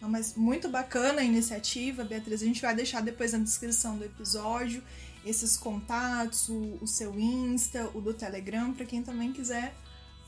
[0.00, 2.42] Não, mas muito bacana a iniciativa, Beatriz.
[2.42, 4.82] A gente vai deixar depois na descrição do episódio
[5.24, 9.74] esses contatos, o, o seu Insta, o do Telegram, para quem também quiser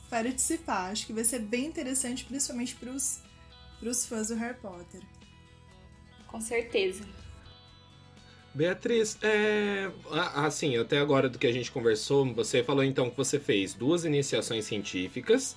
[0.09, 0.91] participar.
[0.91, 5.01] Acho que vai ser bem interessante, principalmente para os fãs do Harry Potter.
[6.27, 7.03] Com certeza.
[8.53, 9.91] Beatriz, é,
[10.33, 14.03] assim, até agora do que a gente conversou, você falou então que você fez duas
[14.03, 15.55] iniciações científicas,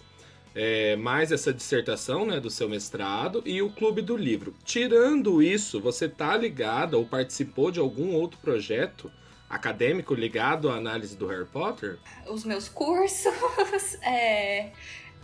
[0.54, 4.54] é, mais essa dissertação né, do seu mestrado e o Clube do Livro.
[4.64, 9.10] Tirando isso, você tá ligado ou participou de algum outro projeto
[9.50, 11.98] acadêmico ligado à análise do Harry Potter?
[12.28, 13.34] Os meus cursos,
[14.02, 14.70] é...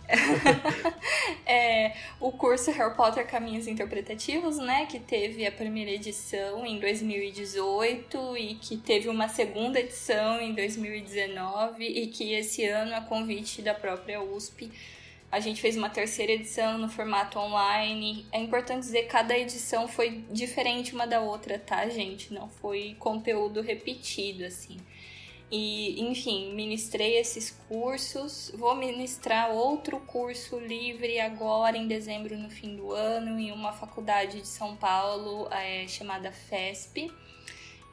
[1.45, 8.37] é, o curso Harry Potter Caminhos Interpretativos, né, que teve a primeira edição em 2018
[8.37, 13.73] e que teve uma segunda edição em 2019 e que esse ano, a convite da
[13.73, 14.71] própria USP,
[15.31, 18.25] a gente fez uma terceira edição no formato online.
[18.31, 22.33] É importante dizer que cada edição foi diferente uma da outra, tá, gente?
[22.33, 24.77] Não foi conteúdo repetido, assim.
[25.51, 28.51] E, enfim, ministrei esses cursos.
[28.55, 34.41] Vou ministrar outro curso livre agora, em dezembro, no fim do ano, em uma faculdade
[34.41, 37.11] de São Paulo é, chamada FESP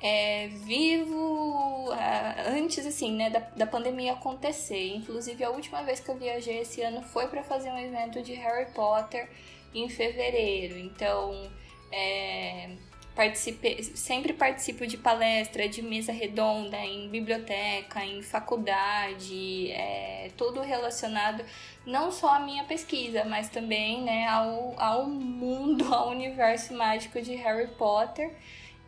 [0.05, 6.11] é, vivo é, antes assim né da, da pandemia acontecer inclusive a última vez que
[6.11, 9.31] eu viajei esse ano foi para fazer um evento de Harry Potter
[9.75, 11.51] em fevereiro então
[11.90, 12.69] é,
[13.14, 21.45] participei, sempre participo de palestra, de mesa redonda em biblioteca, em faculdade, é, tudo relacionado
[21.87, 27.35] não só à minha pesquisa, mas também né, ao, ao mundo, ao universo mágico de
[27.37, 28.35] Harry Potter.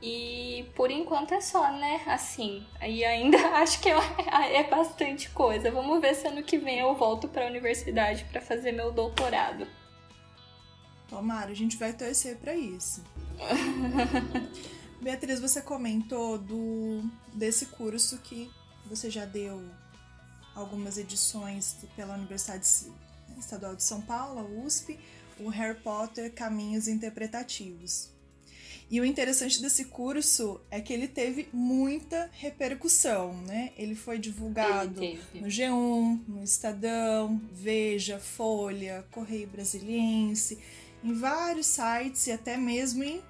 [0.03, 2.03] E por enquanto é só, né?
[2.07, 2.65] Assim.
[2.83, 5.71] E ainda acho que é, é bastante coisa.
[5.71, 9.67] Vamos ver se ano que vem eu volto para a universidade para fazer meu doutorado.
[11.09, 13.03] Tomara, a gente vai torcer para isso.
[15.01, 18.51] Beatriz, você comentou do desse curso que
[18.87, 19.63] você já deu
[20.55, 22.67] algumas edições pela Universidade
[23.39, 24.99] Estadual de São Paulo, a USP,
[25.39, 28.16] o Harry Potter Caminhos Interpretativos.
[28.89, 33.73] E o interessante desse curso é que ele teve muita repercussão, né?
[33.77, 40.59] Ele foi divulgado ele no G1, no Estadão, Veja, Folha, Correio Brasiliense,
[41.03, 43.21] em vários sites e até mesmo em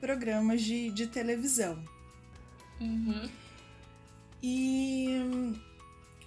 [0.00, 1.78] programas de, de televisão.
[2.80, 3.28] Uhum.
[4.42, 5.08] E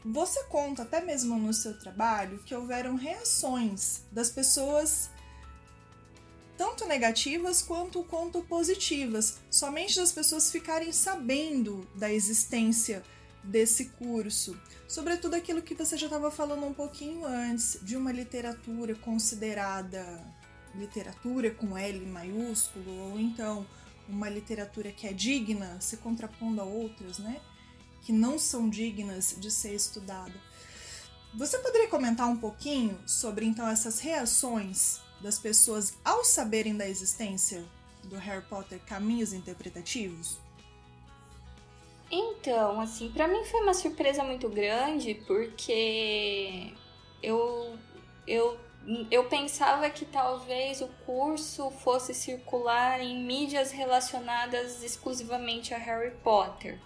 [0.05, 5.09] você conta até mesmo no seu trabalho que houveram reações das pessoas
[6.59, 13.01] tanto negativas quanto, quanto positivas, somente das pessoas ficarem sabendo da existência
[13.41, 14.59] desse curso.
[14.85, 20.05] Sobretudo aquilo que você já estava falando um pouquinho antes, de uma literatura considerada
[20.75, 23.65] literatura com L maiúsculo, ou então
[24.09, 27.39] uma literatura que é digna, se contrapondo a outras, né?
[28.01, 30.35] Que não são dignas de ser estudada.
[31.35, 37.65] Você poderia comentar um pouquinho sobre então essas reações das pessoas ao saberem da existência
[38.03, 40.37] do Harry Potter caminhos interpretativos?
[42.11, 46.73] Então, assim, para mim foi uma surpresa muito grande porque
[47.21, 47.77] eu
[48.25, 48.57] eu
[49.11, 56.79] eu pensava que talvez o curso fosse circular em mídias relacionadas exclusivamente a Harry Potter.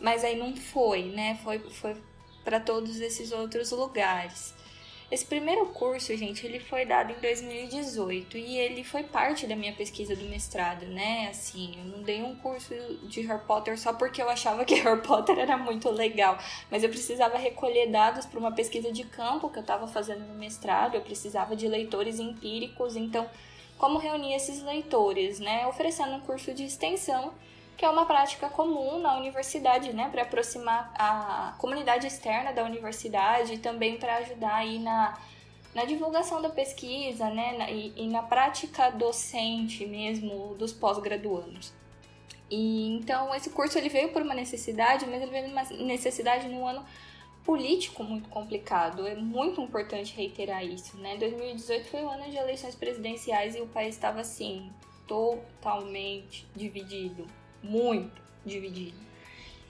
[0.00, 1.38] Mas aí não foi, né?
[1.42, 1.96] Foi, foi
[2.44, 4.52] para todos esses outros lugares.
[5.12, 9.74] Esse primeiro curso, gente, ele foi dado em 2018 e ele foi parte da minha
[9.74, 11.28] pesquisa do mestrado, né?
[11.28, 15.02] Assim, eu não dei um curso de Harry Potter só porque eu achava que Harry
[15.02, 16.38] Potter era muito legal,
[16.70, 20.34] mas eu precisava recolher dados para uma pesquisa de campo que eu estava fazendo no
[20.34, 23.28] mestrado, eu precisava de leitores empíricos, então
[23.76, 25.66] como reunir esses leitores, né?
[25.66, 27.34] Oferecendo um curso de extensão
[27.82, 33.54] que é uma prática comum na universidade, né, para aproximar a comunidade externa da universidade
[33.54, 35.18] e também para ajudar aí na,
[35.74, 41.72] na divulgação da pesquisa, né, na, e, e na prática docente mesmo dos pós-graduandos.
[42.48, 46.64] E então esse curso ele veio por uma necessidade, mas ele veio uma necessidade num
[46.64, 46.86] ano
[47.44, 49.08] político muito complicado.
[49.08, 51.16] É muito importante reiterar isso, né?
[51.16, 54.70] 2018 foi o ano de eleições presidenciais e o país estava assim
[55.08, 57.26] totalmente dividido
[57.62, 58.96] muito dividido.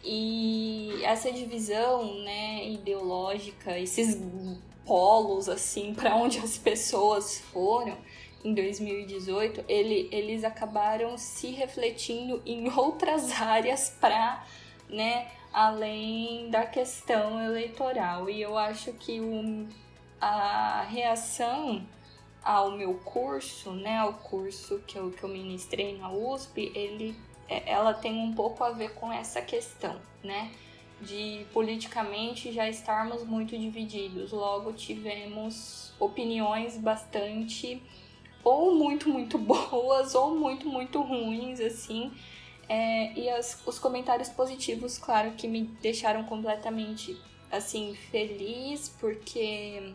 [0.05, 4.21] E essa divisão, né, ideológica, esses
[4.85, 7.97] polos assim para onde as pessoas foram
[8.45, 14.45] em 2018, ele, eles acabaram se refletindo em outras áreas para,
[14.89, 18.29] né, além da questão eleitoral.
[18.29, 19.69] E eu acho que o,
[20.21, 21.87] a reação
[22.43, 27.15] ao meu curso, né, ao curso que eu, que eu ministrei na USP, ele
[27.49, 30.51] ela tem um pouco a ver com essa questão, né?
[31.01, 34.33] De politicamente já estarmos muito divididos.
[34.33, 37.83] Logo tivemos opiniões bastante
[38.45, 42.13] ou muito, muito boas ou muito, muito ruins, assim.
[42.69, 47.21] É, e as, os comentários positivos, claro, que me deixaram completamente,
[47.51, 49.93] assim, feliz, porque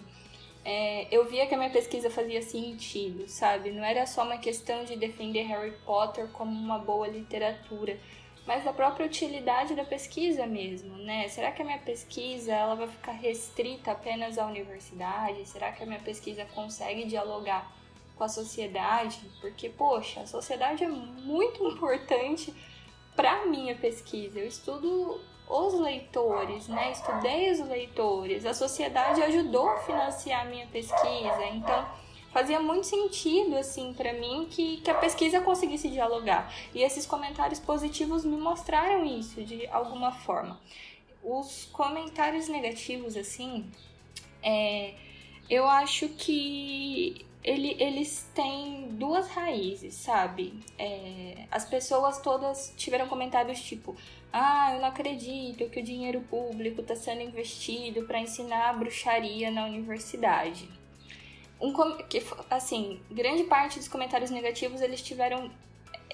[0.69, 3.71] é, eu via que a minha pesquisa fazia sentido, sabe?
[3.71, 7.97] Não era só uma questão de defender Harry Potter como uma boa literatura,
[8.45, 11.29] mas da própria utilidade da pesquisa mesmo, né?
[11.29, 15.47] Será que a minha pesquisa ela vai ficar restrita apenas à universidade?
[15.47, 17.71] Será que a minha pesquisa consegue dialogar
[18.17, 19.21] com a sociedade?
[19.39, 22.53] Porque, poxa, a sociedade é muito importante
[23.15, 24.37] para minha pesquisa.
[24.37, 25.17] Eu estudo
[25.49, 26.91] os leitores, né?
[26.91, 31.87] Estudei os leitores, a sociedade ajudou a financiar a minha pesquisa, então
[32.31, 36.53] fazia muito sentido assim para mim que, que a pesquisa conseguisse dialogar.
[36.73, 40.59] E esses comentários positivos me mostraram isso de alguma forma.
[41.23, 43.69] Os comentários negativos assim,
[44.43, 44.93] é,
[45.49, 50.59] eu acho que ele, eles têm duas raízes, sabe?
[50.77, 53.95] É, as pessoas todas tiveram comentários tipo:
[54.31, 59.65] ah, eu não acredito que o dinheiro público está sendo investido para ensinar bruxaria na
[59.65, 60.69] universidade.
[61.59, 61.73] Um,
[62.03, 65.49] que, assim, grande parte dos comentários negativos eles tiveram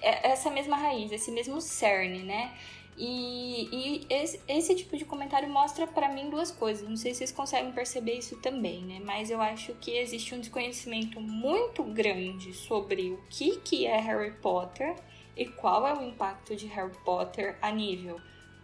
[0.02, 2.54] essa mesma raiz, esse mesmo cerne, né?
[2.96, 6.88] E, e esse, esse, tipo de comentário mostra para mim duas coisas.
[6.88, 9.02] Não sei se vocês conseguem perceber isso também, né?
[9.04, 14.32] Mas eu acho que existe um desconhecimento muito grande sobre o que, que é Harry
[14.34, 14.96] Potter
[15.36, 18.20] e qual é o impacto de Harry Potter a nível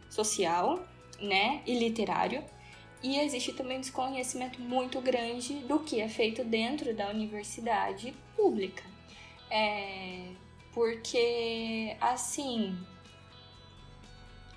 [0.10, 0.80] social,
[1.20, 1.62] né?
[1.66, 2.44] E literário.
[3.02, 8.84] E existe também um desconhecimento muito grande do que é feito dentro da universidade pública.
[9.50, 10.32] É,
[10.74, 12.78] porque, assim,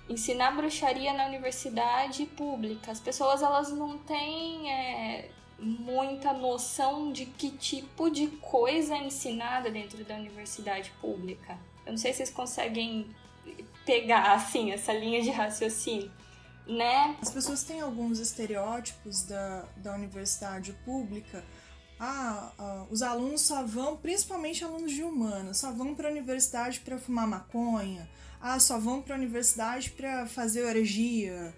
[0.09, 2.91] ensinar bruxaria na universidade pública.
[2.91, 9.71] As pessoas elas não têm é, muita noção de que tipo de coisa é ensinada
[9.71, 11.57] dentro da universidade pública.
[11.85, 13.07] Eu não sei se vocês conseguem
[13.85, 16.11] pegar assim essa linha de raciocínio.
[16.65, 17.17] Né?
[17.21, 21.43] As pessoas têm alguns estereótipos da, da universidade pública.
[21.99, 26.79] Ah, ah, os alunos só vão, principalmente alunos de humanas, só vão para a universidade
[26.79, 28.09] para fumar maconha,
[28.41, 31.53] ah, só vão para a universidade para fazer orgia.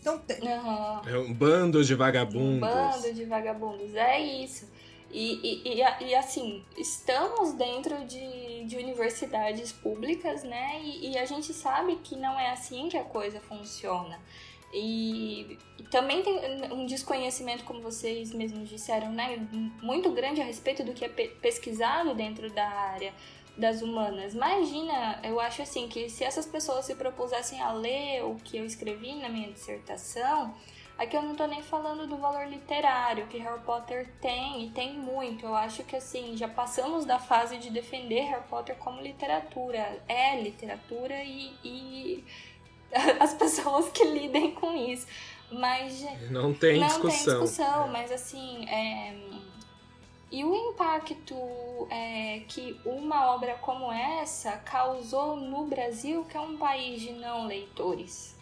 [0.00, 1.08] Então, uhum.
[1.08, 2.56] É um bando de vagabundos.
[2.56, 4.68] Um bando de vagabundos, é isso.
[5.16, 10.78] E, e, e, e assim, estamos dentro de, de universidades públicas, né?
[10.82, 14.20] E, e, a gente sabe que não é assim que a coisa funciona.
[14.74, 15.58] E,
[15.90, 19.38] também tem um desconhecimento, como vocês mesmos disseram, né?
[19.82, 23.14] Muito grande a respeito do que é pesquisado dentro da área
[23.56, 24.34] das humanas.
[24.34, 28.66] Imagina, eu acho assim que se essas pessoas se propusessem a ler o que eu
[28.66, 30.54] escrevi na minha dissertação,
[30.98, 34.94] Aqui eu não tô nem falando do valor literário que Harry Potter tem e tem
[34.94, 35.44] muito.
[35.44, 40.02] Eu acho que assim, já passamos da fase de defender Harry Potter como literatura.
[40.08, 42.24] É literatura e, e
[43.20, 45.06] as pessoas que lidem com isso.
[45.52, 47.10] Mas não tem não discussão.
[47.10, 49.14] Tem discussão, mas assim, é...
[50.32, 51.36] e o impacto
[51.90, 57.46] é, que uma obra como essa causou no Brasil, que é um país de não
[57.46, 58.34] leitores.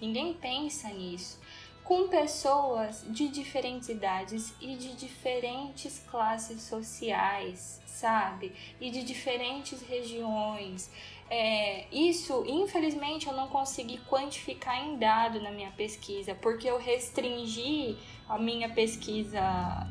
[0.00, 1.40] Ninguém pensa nisso
[1.84, 8.52] com pessoas de diferentes idades e de diferentes classes sociais, sabe?
[8.80, 10.90] E de diferentes regiões.
[11.28, 17.96] É, isso, infelizmente, eu não consegui quantificar em dado na minha pesquisa, porque eu restringi
[18.28, 19.40] a minha pesquisa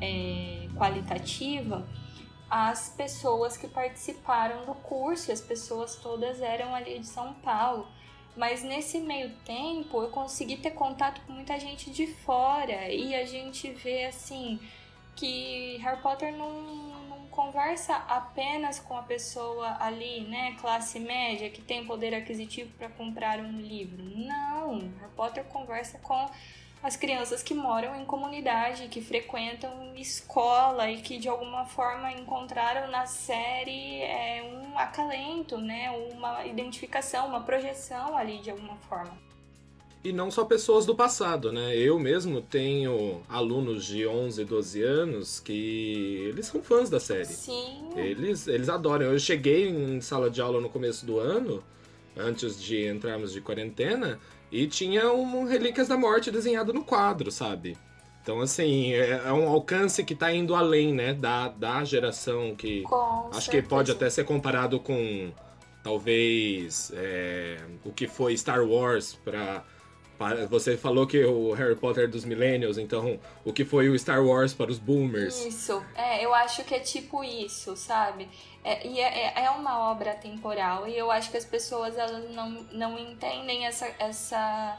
[0.00, 1.86] é, qualitativa
[2.52, 7.88] às pessoas que participaram do curso, as pessoas todas eram ali de São Paulo.
[8.36, 13.26] Mas nesse meio tempo eu consegui ter contato com muita gente de fora e a
[13.26, 14.58] gente vê assim
[15.14, 21.60] que Harry Potter não, não conversa apenas com a pessoa ali, né, classe média, que
[21.60, 24.02] tem poder aquisitivo para comprar um livro.
[24.02, 26.30] Não, Harry Potter conversa com
[26.82, 32.90] as crianças que moram em comunidade, que frequentam escola e que de alguma forma encontraram
[32.90, 39.16] na série é, um acalento, né, uma identificação, uma projeção ali de alguma forma.
[40.04, 41.76] E não só pessoas do passado, né?
[41.76, 47.26] Eu mesmo tenho alunos de 11, 12 anos que eles são fãs da série.
[47.26, 47.88] Sim.
[47.94, 49.06] Eles, eles adoram.
[49.06, 51.62] Eu cheguei em sala de aula no começo do ano,
[52.16, 54.18] antes de entrarmos de quarentena,
[54.52, 57.76] e tinha um Relíquias da Morte desenhado no quadro, sabe?
[58.22, 61.12] Então, assim, é, é um alcance que tá indo além, né?
[61.14, 62.82] Da, da geração que.
[62.82, 63.62] Com acho certeza.
[63.62, 65.32] que pode até ser comparado com.
[65.82, 66.92] Talvez.
[66.94, 69.32] É, o que foi Star Wars pra.
[69.32, 69.71] para-
[70.50, 74.24] Você falou que o Harry Potter é dos Millennials, então o que foi o Star
[74.24, 75.44] Wars para os Boomers?
[75.44, 78.28] Isso, é, eu acho que é tipo isso, sabe?
[78.64, 82.30] É, e é, é- é uma obra temporal e eu acho que as pessoas elas
[82.30, 84.78] não, não entendem essa, essa,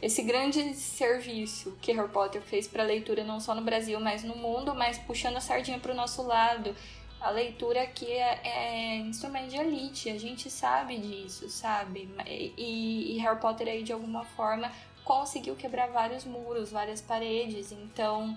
[0.00, 4.34] esse grande serviço que Harry Potter fez para leitura não só no Brasil, mas no
[4.36, 6.74] mundo, mas puxando a sardinha para o nosso lado.
[7.20, 12.08] A leitura aqui é, é instrumento de elite, a gente sabe disso, sabe?
[12.26, 14.70] E, e Harry Potter aí de alguma forma
[15.04, 18.36] conseguiu quebrar vários muros, várias paredes, então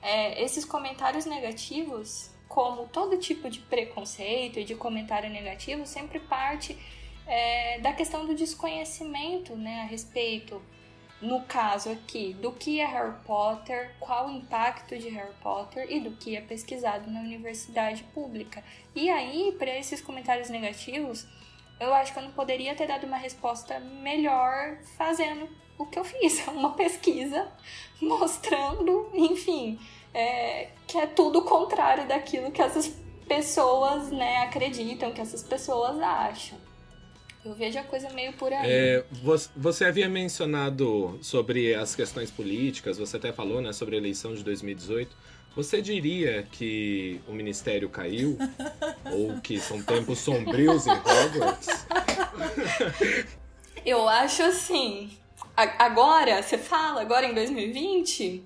[0.00, 6.78] é, esses comentários negativos, como todo tipo de preconceito e de comentário negativo, sempre parte
[7.26, 10.62] é, da questão do desconhecimento né, a respeito,
[11.22, 16.00] no caso aqui, do que é Harry Potter, qual o impacto de Harry Potter e
[16.00, 18.62] do que é pesquisado na universidade pública.
[18.94, 21.24] E aí, para esses comentários negativos,
[21.78, 25.48] eu acho que eu não poderia ter dado uma resposta melhor fazendo
[25.78, 27.50] o que eu fiz, uma pesquisa
[28.00, 29.78] mostrando, enfim,
[30.12, 32.92] é, que é tudo o contrário daquilo que essas
[33.28, 36.58] pessoas né, acreditam, que essas pessoas acham.
[37.44, 38.70] Eu vejo a coisa meio por aí.
[38.70, 39.04] É,
[39.56, 44.44] você, havia mencionado sobre as questões políticas, você até falou né, sobre a eleição de
[44.44, 45.16] 2018.
[45.56, 48.38] Você diria que o ministério caiu?
[49.12, 51.86] ou que são tempos sombrios em Hogwarts?
[53.84, 55.10] Eu acho assim.
[55.56, 58.44] Agora, você fala, agora em 2020,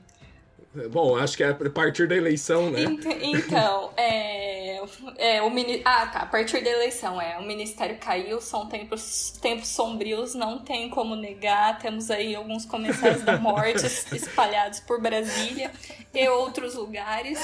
[0.91, 2.83] Bom, acho que é a partir da eleição, né?
[2.83, 4.81] Ent- Então, é,
[5.17, 5.81] é, o mini...
[5.85, 6.21] Ah, tá.
[6.21, 7.39] A partir da eleição, é.
[7.39, 11.79] O ministério caiu, são tempos, tempos sombrios, não tem como negar.
[11.79, 15.71] Temos aí alguns comerciais da morte espalhados por Brasília
[16.15, 17.39] e outros lugares.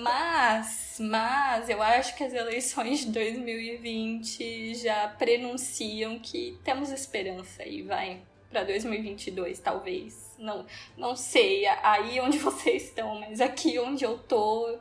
[0.00, 7.82] Mas, mas eu acho que as eleições de 2020 já prenunciam que temos esperança aí,
[7.82, 8.20] vai.
[8.52, 10.36] Pra 2022, talvez.
[10.38, 14.76] Não, não sei aí onde vocês estão, mas aqui onde eu tô,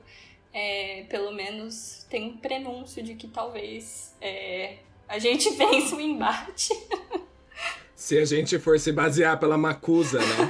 [0.54, 6.74] é, pelo menos tem um prenúncio de que talvez é, a gente vença o embate.
[7.96, 10.50] Se a gente for se basear pela Macusa, né?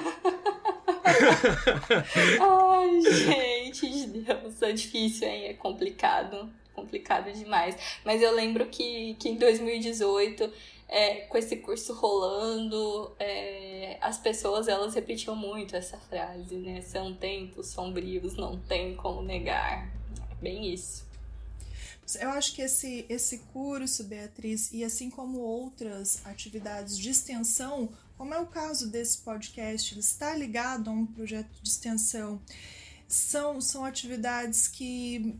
[2.42, 5.46] Ai, gente, de Deus, é difícil, hein?
[5.46, 7.76] É complicado, complicado demais.
[8.04, 10.52] Mas eu lembro que, que em 2018,
[10.92, 16.82] é, com esse curso rolando, é, as pessoas elas repetiam muito essa frase, né?
[16.82, 19.90] São tempos sombrios, não tem como negar.
[20.42, 21.10] Bem isso.
[22.20, 27.88] Eu acho que esse, esse curso, Beatriz, e assim como outras atividades de extensão,
[28.18, 32.42] como é o caso desse podcast, ele está ligado a um projeto de extensão,
[33.08, 35.40] são, são atividades que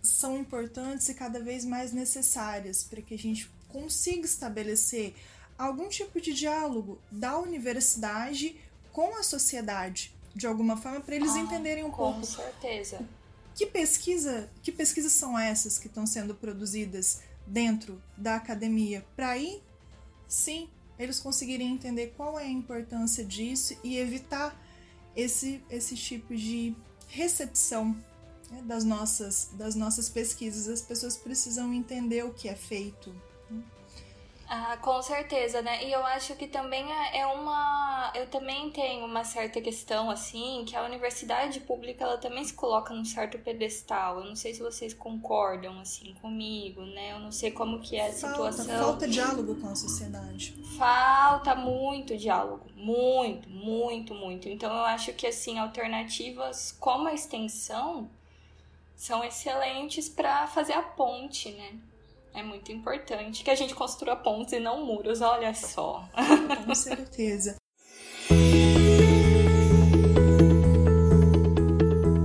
[0.00, 5.14] são importantes e cada vez mais necessárias para que a gente consiga estabelecer
[5.58, 8.56] algum tipo de diálogo da universidade
[8.92, 13.00] com a sociedade, de alguma forma, para eles Ah, entenderem um Com pouco certeza.
[13.56, 19.60] que pesquisa, que pesquisas são essas que estão sendo produzidas dentro da academia, para aí
[20.28, 20.68] sim
[20.98, 24.56] eles conseguirem entender qual é a importância disso e evitar
[25.16, 26.74] esse, esse tipo de
[27.08, 27.96] recepção
[28.50, 30.68] né, das, nossas, das nossas pesquisas.
[30.68, 33.12] As pessoas precisam entender o que é feito.
[34.56, 35.84] Ah, com certeza, né?
[35.84, 38.12] E eu acho que também é é uma.
[38.14, 42.94] Eu também tenho uma certa questão, assim, que a universidade pública ela também se coloca
[42.94, 44.20] num certo pedestal.
[44.20, 47.12] Eu não sei se vocês concordam, assim, comigo, né?
[47.12, 48.78] Eu não sei como que é a Falta, situação.
[48.78, 50.52] falta diálogo com a sociedade.
[50.78, 54.48] Falta muito diálogo, muito, muito, muito.
[54.48, 58.08] Então eu acho que assim alternativas como a extensão
[58.94, 61.72] são excelentes para fazer a ponte, né?
[62.34, 66.04] É muito importante que a gente construa pontes e não muros, olha só.
[66.66, 67.54] Com certeza.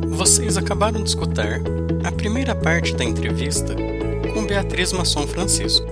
[0.08, 1.60] Vocês acabaram de escutar
[2.04, 3.76] a primeira parte da entrevista
[4.34, 5.86] com Beatriz Masson Francisco.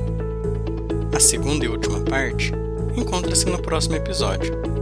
[1.15, 2.51] A segunda e última parte
[2.95, 4.76] encontra-se no próximo episódio.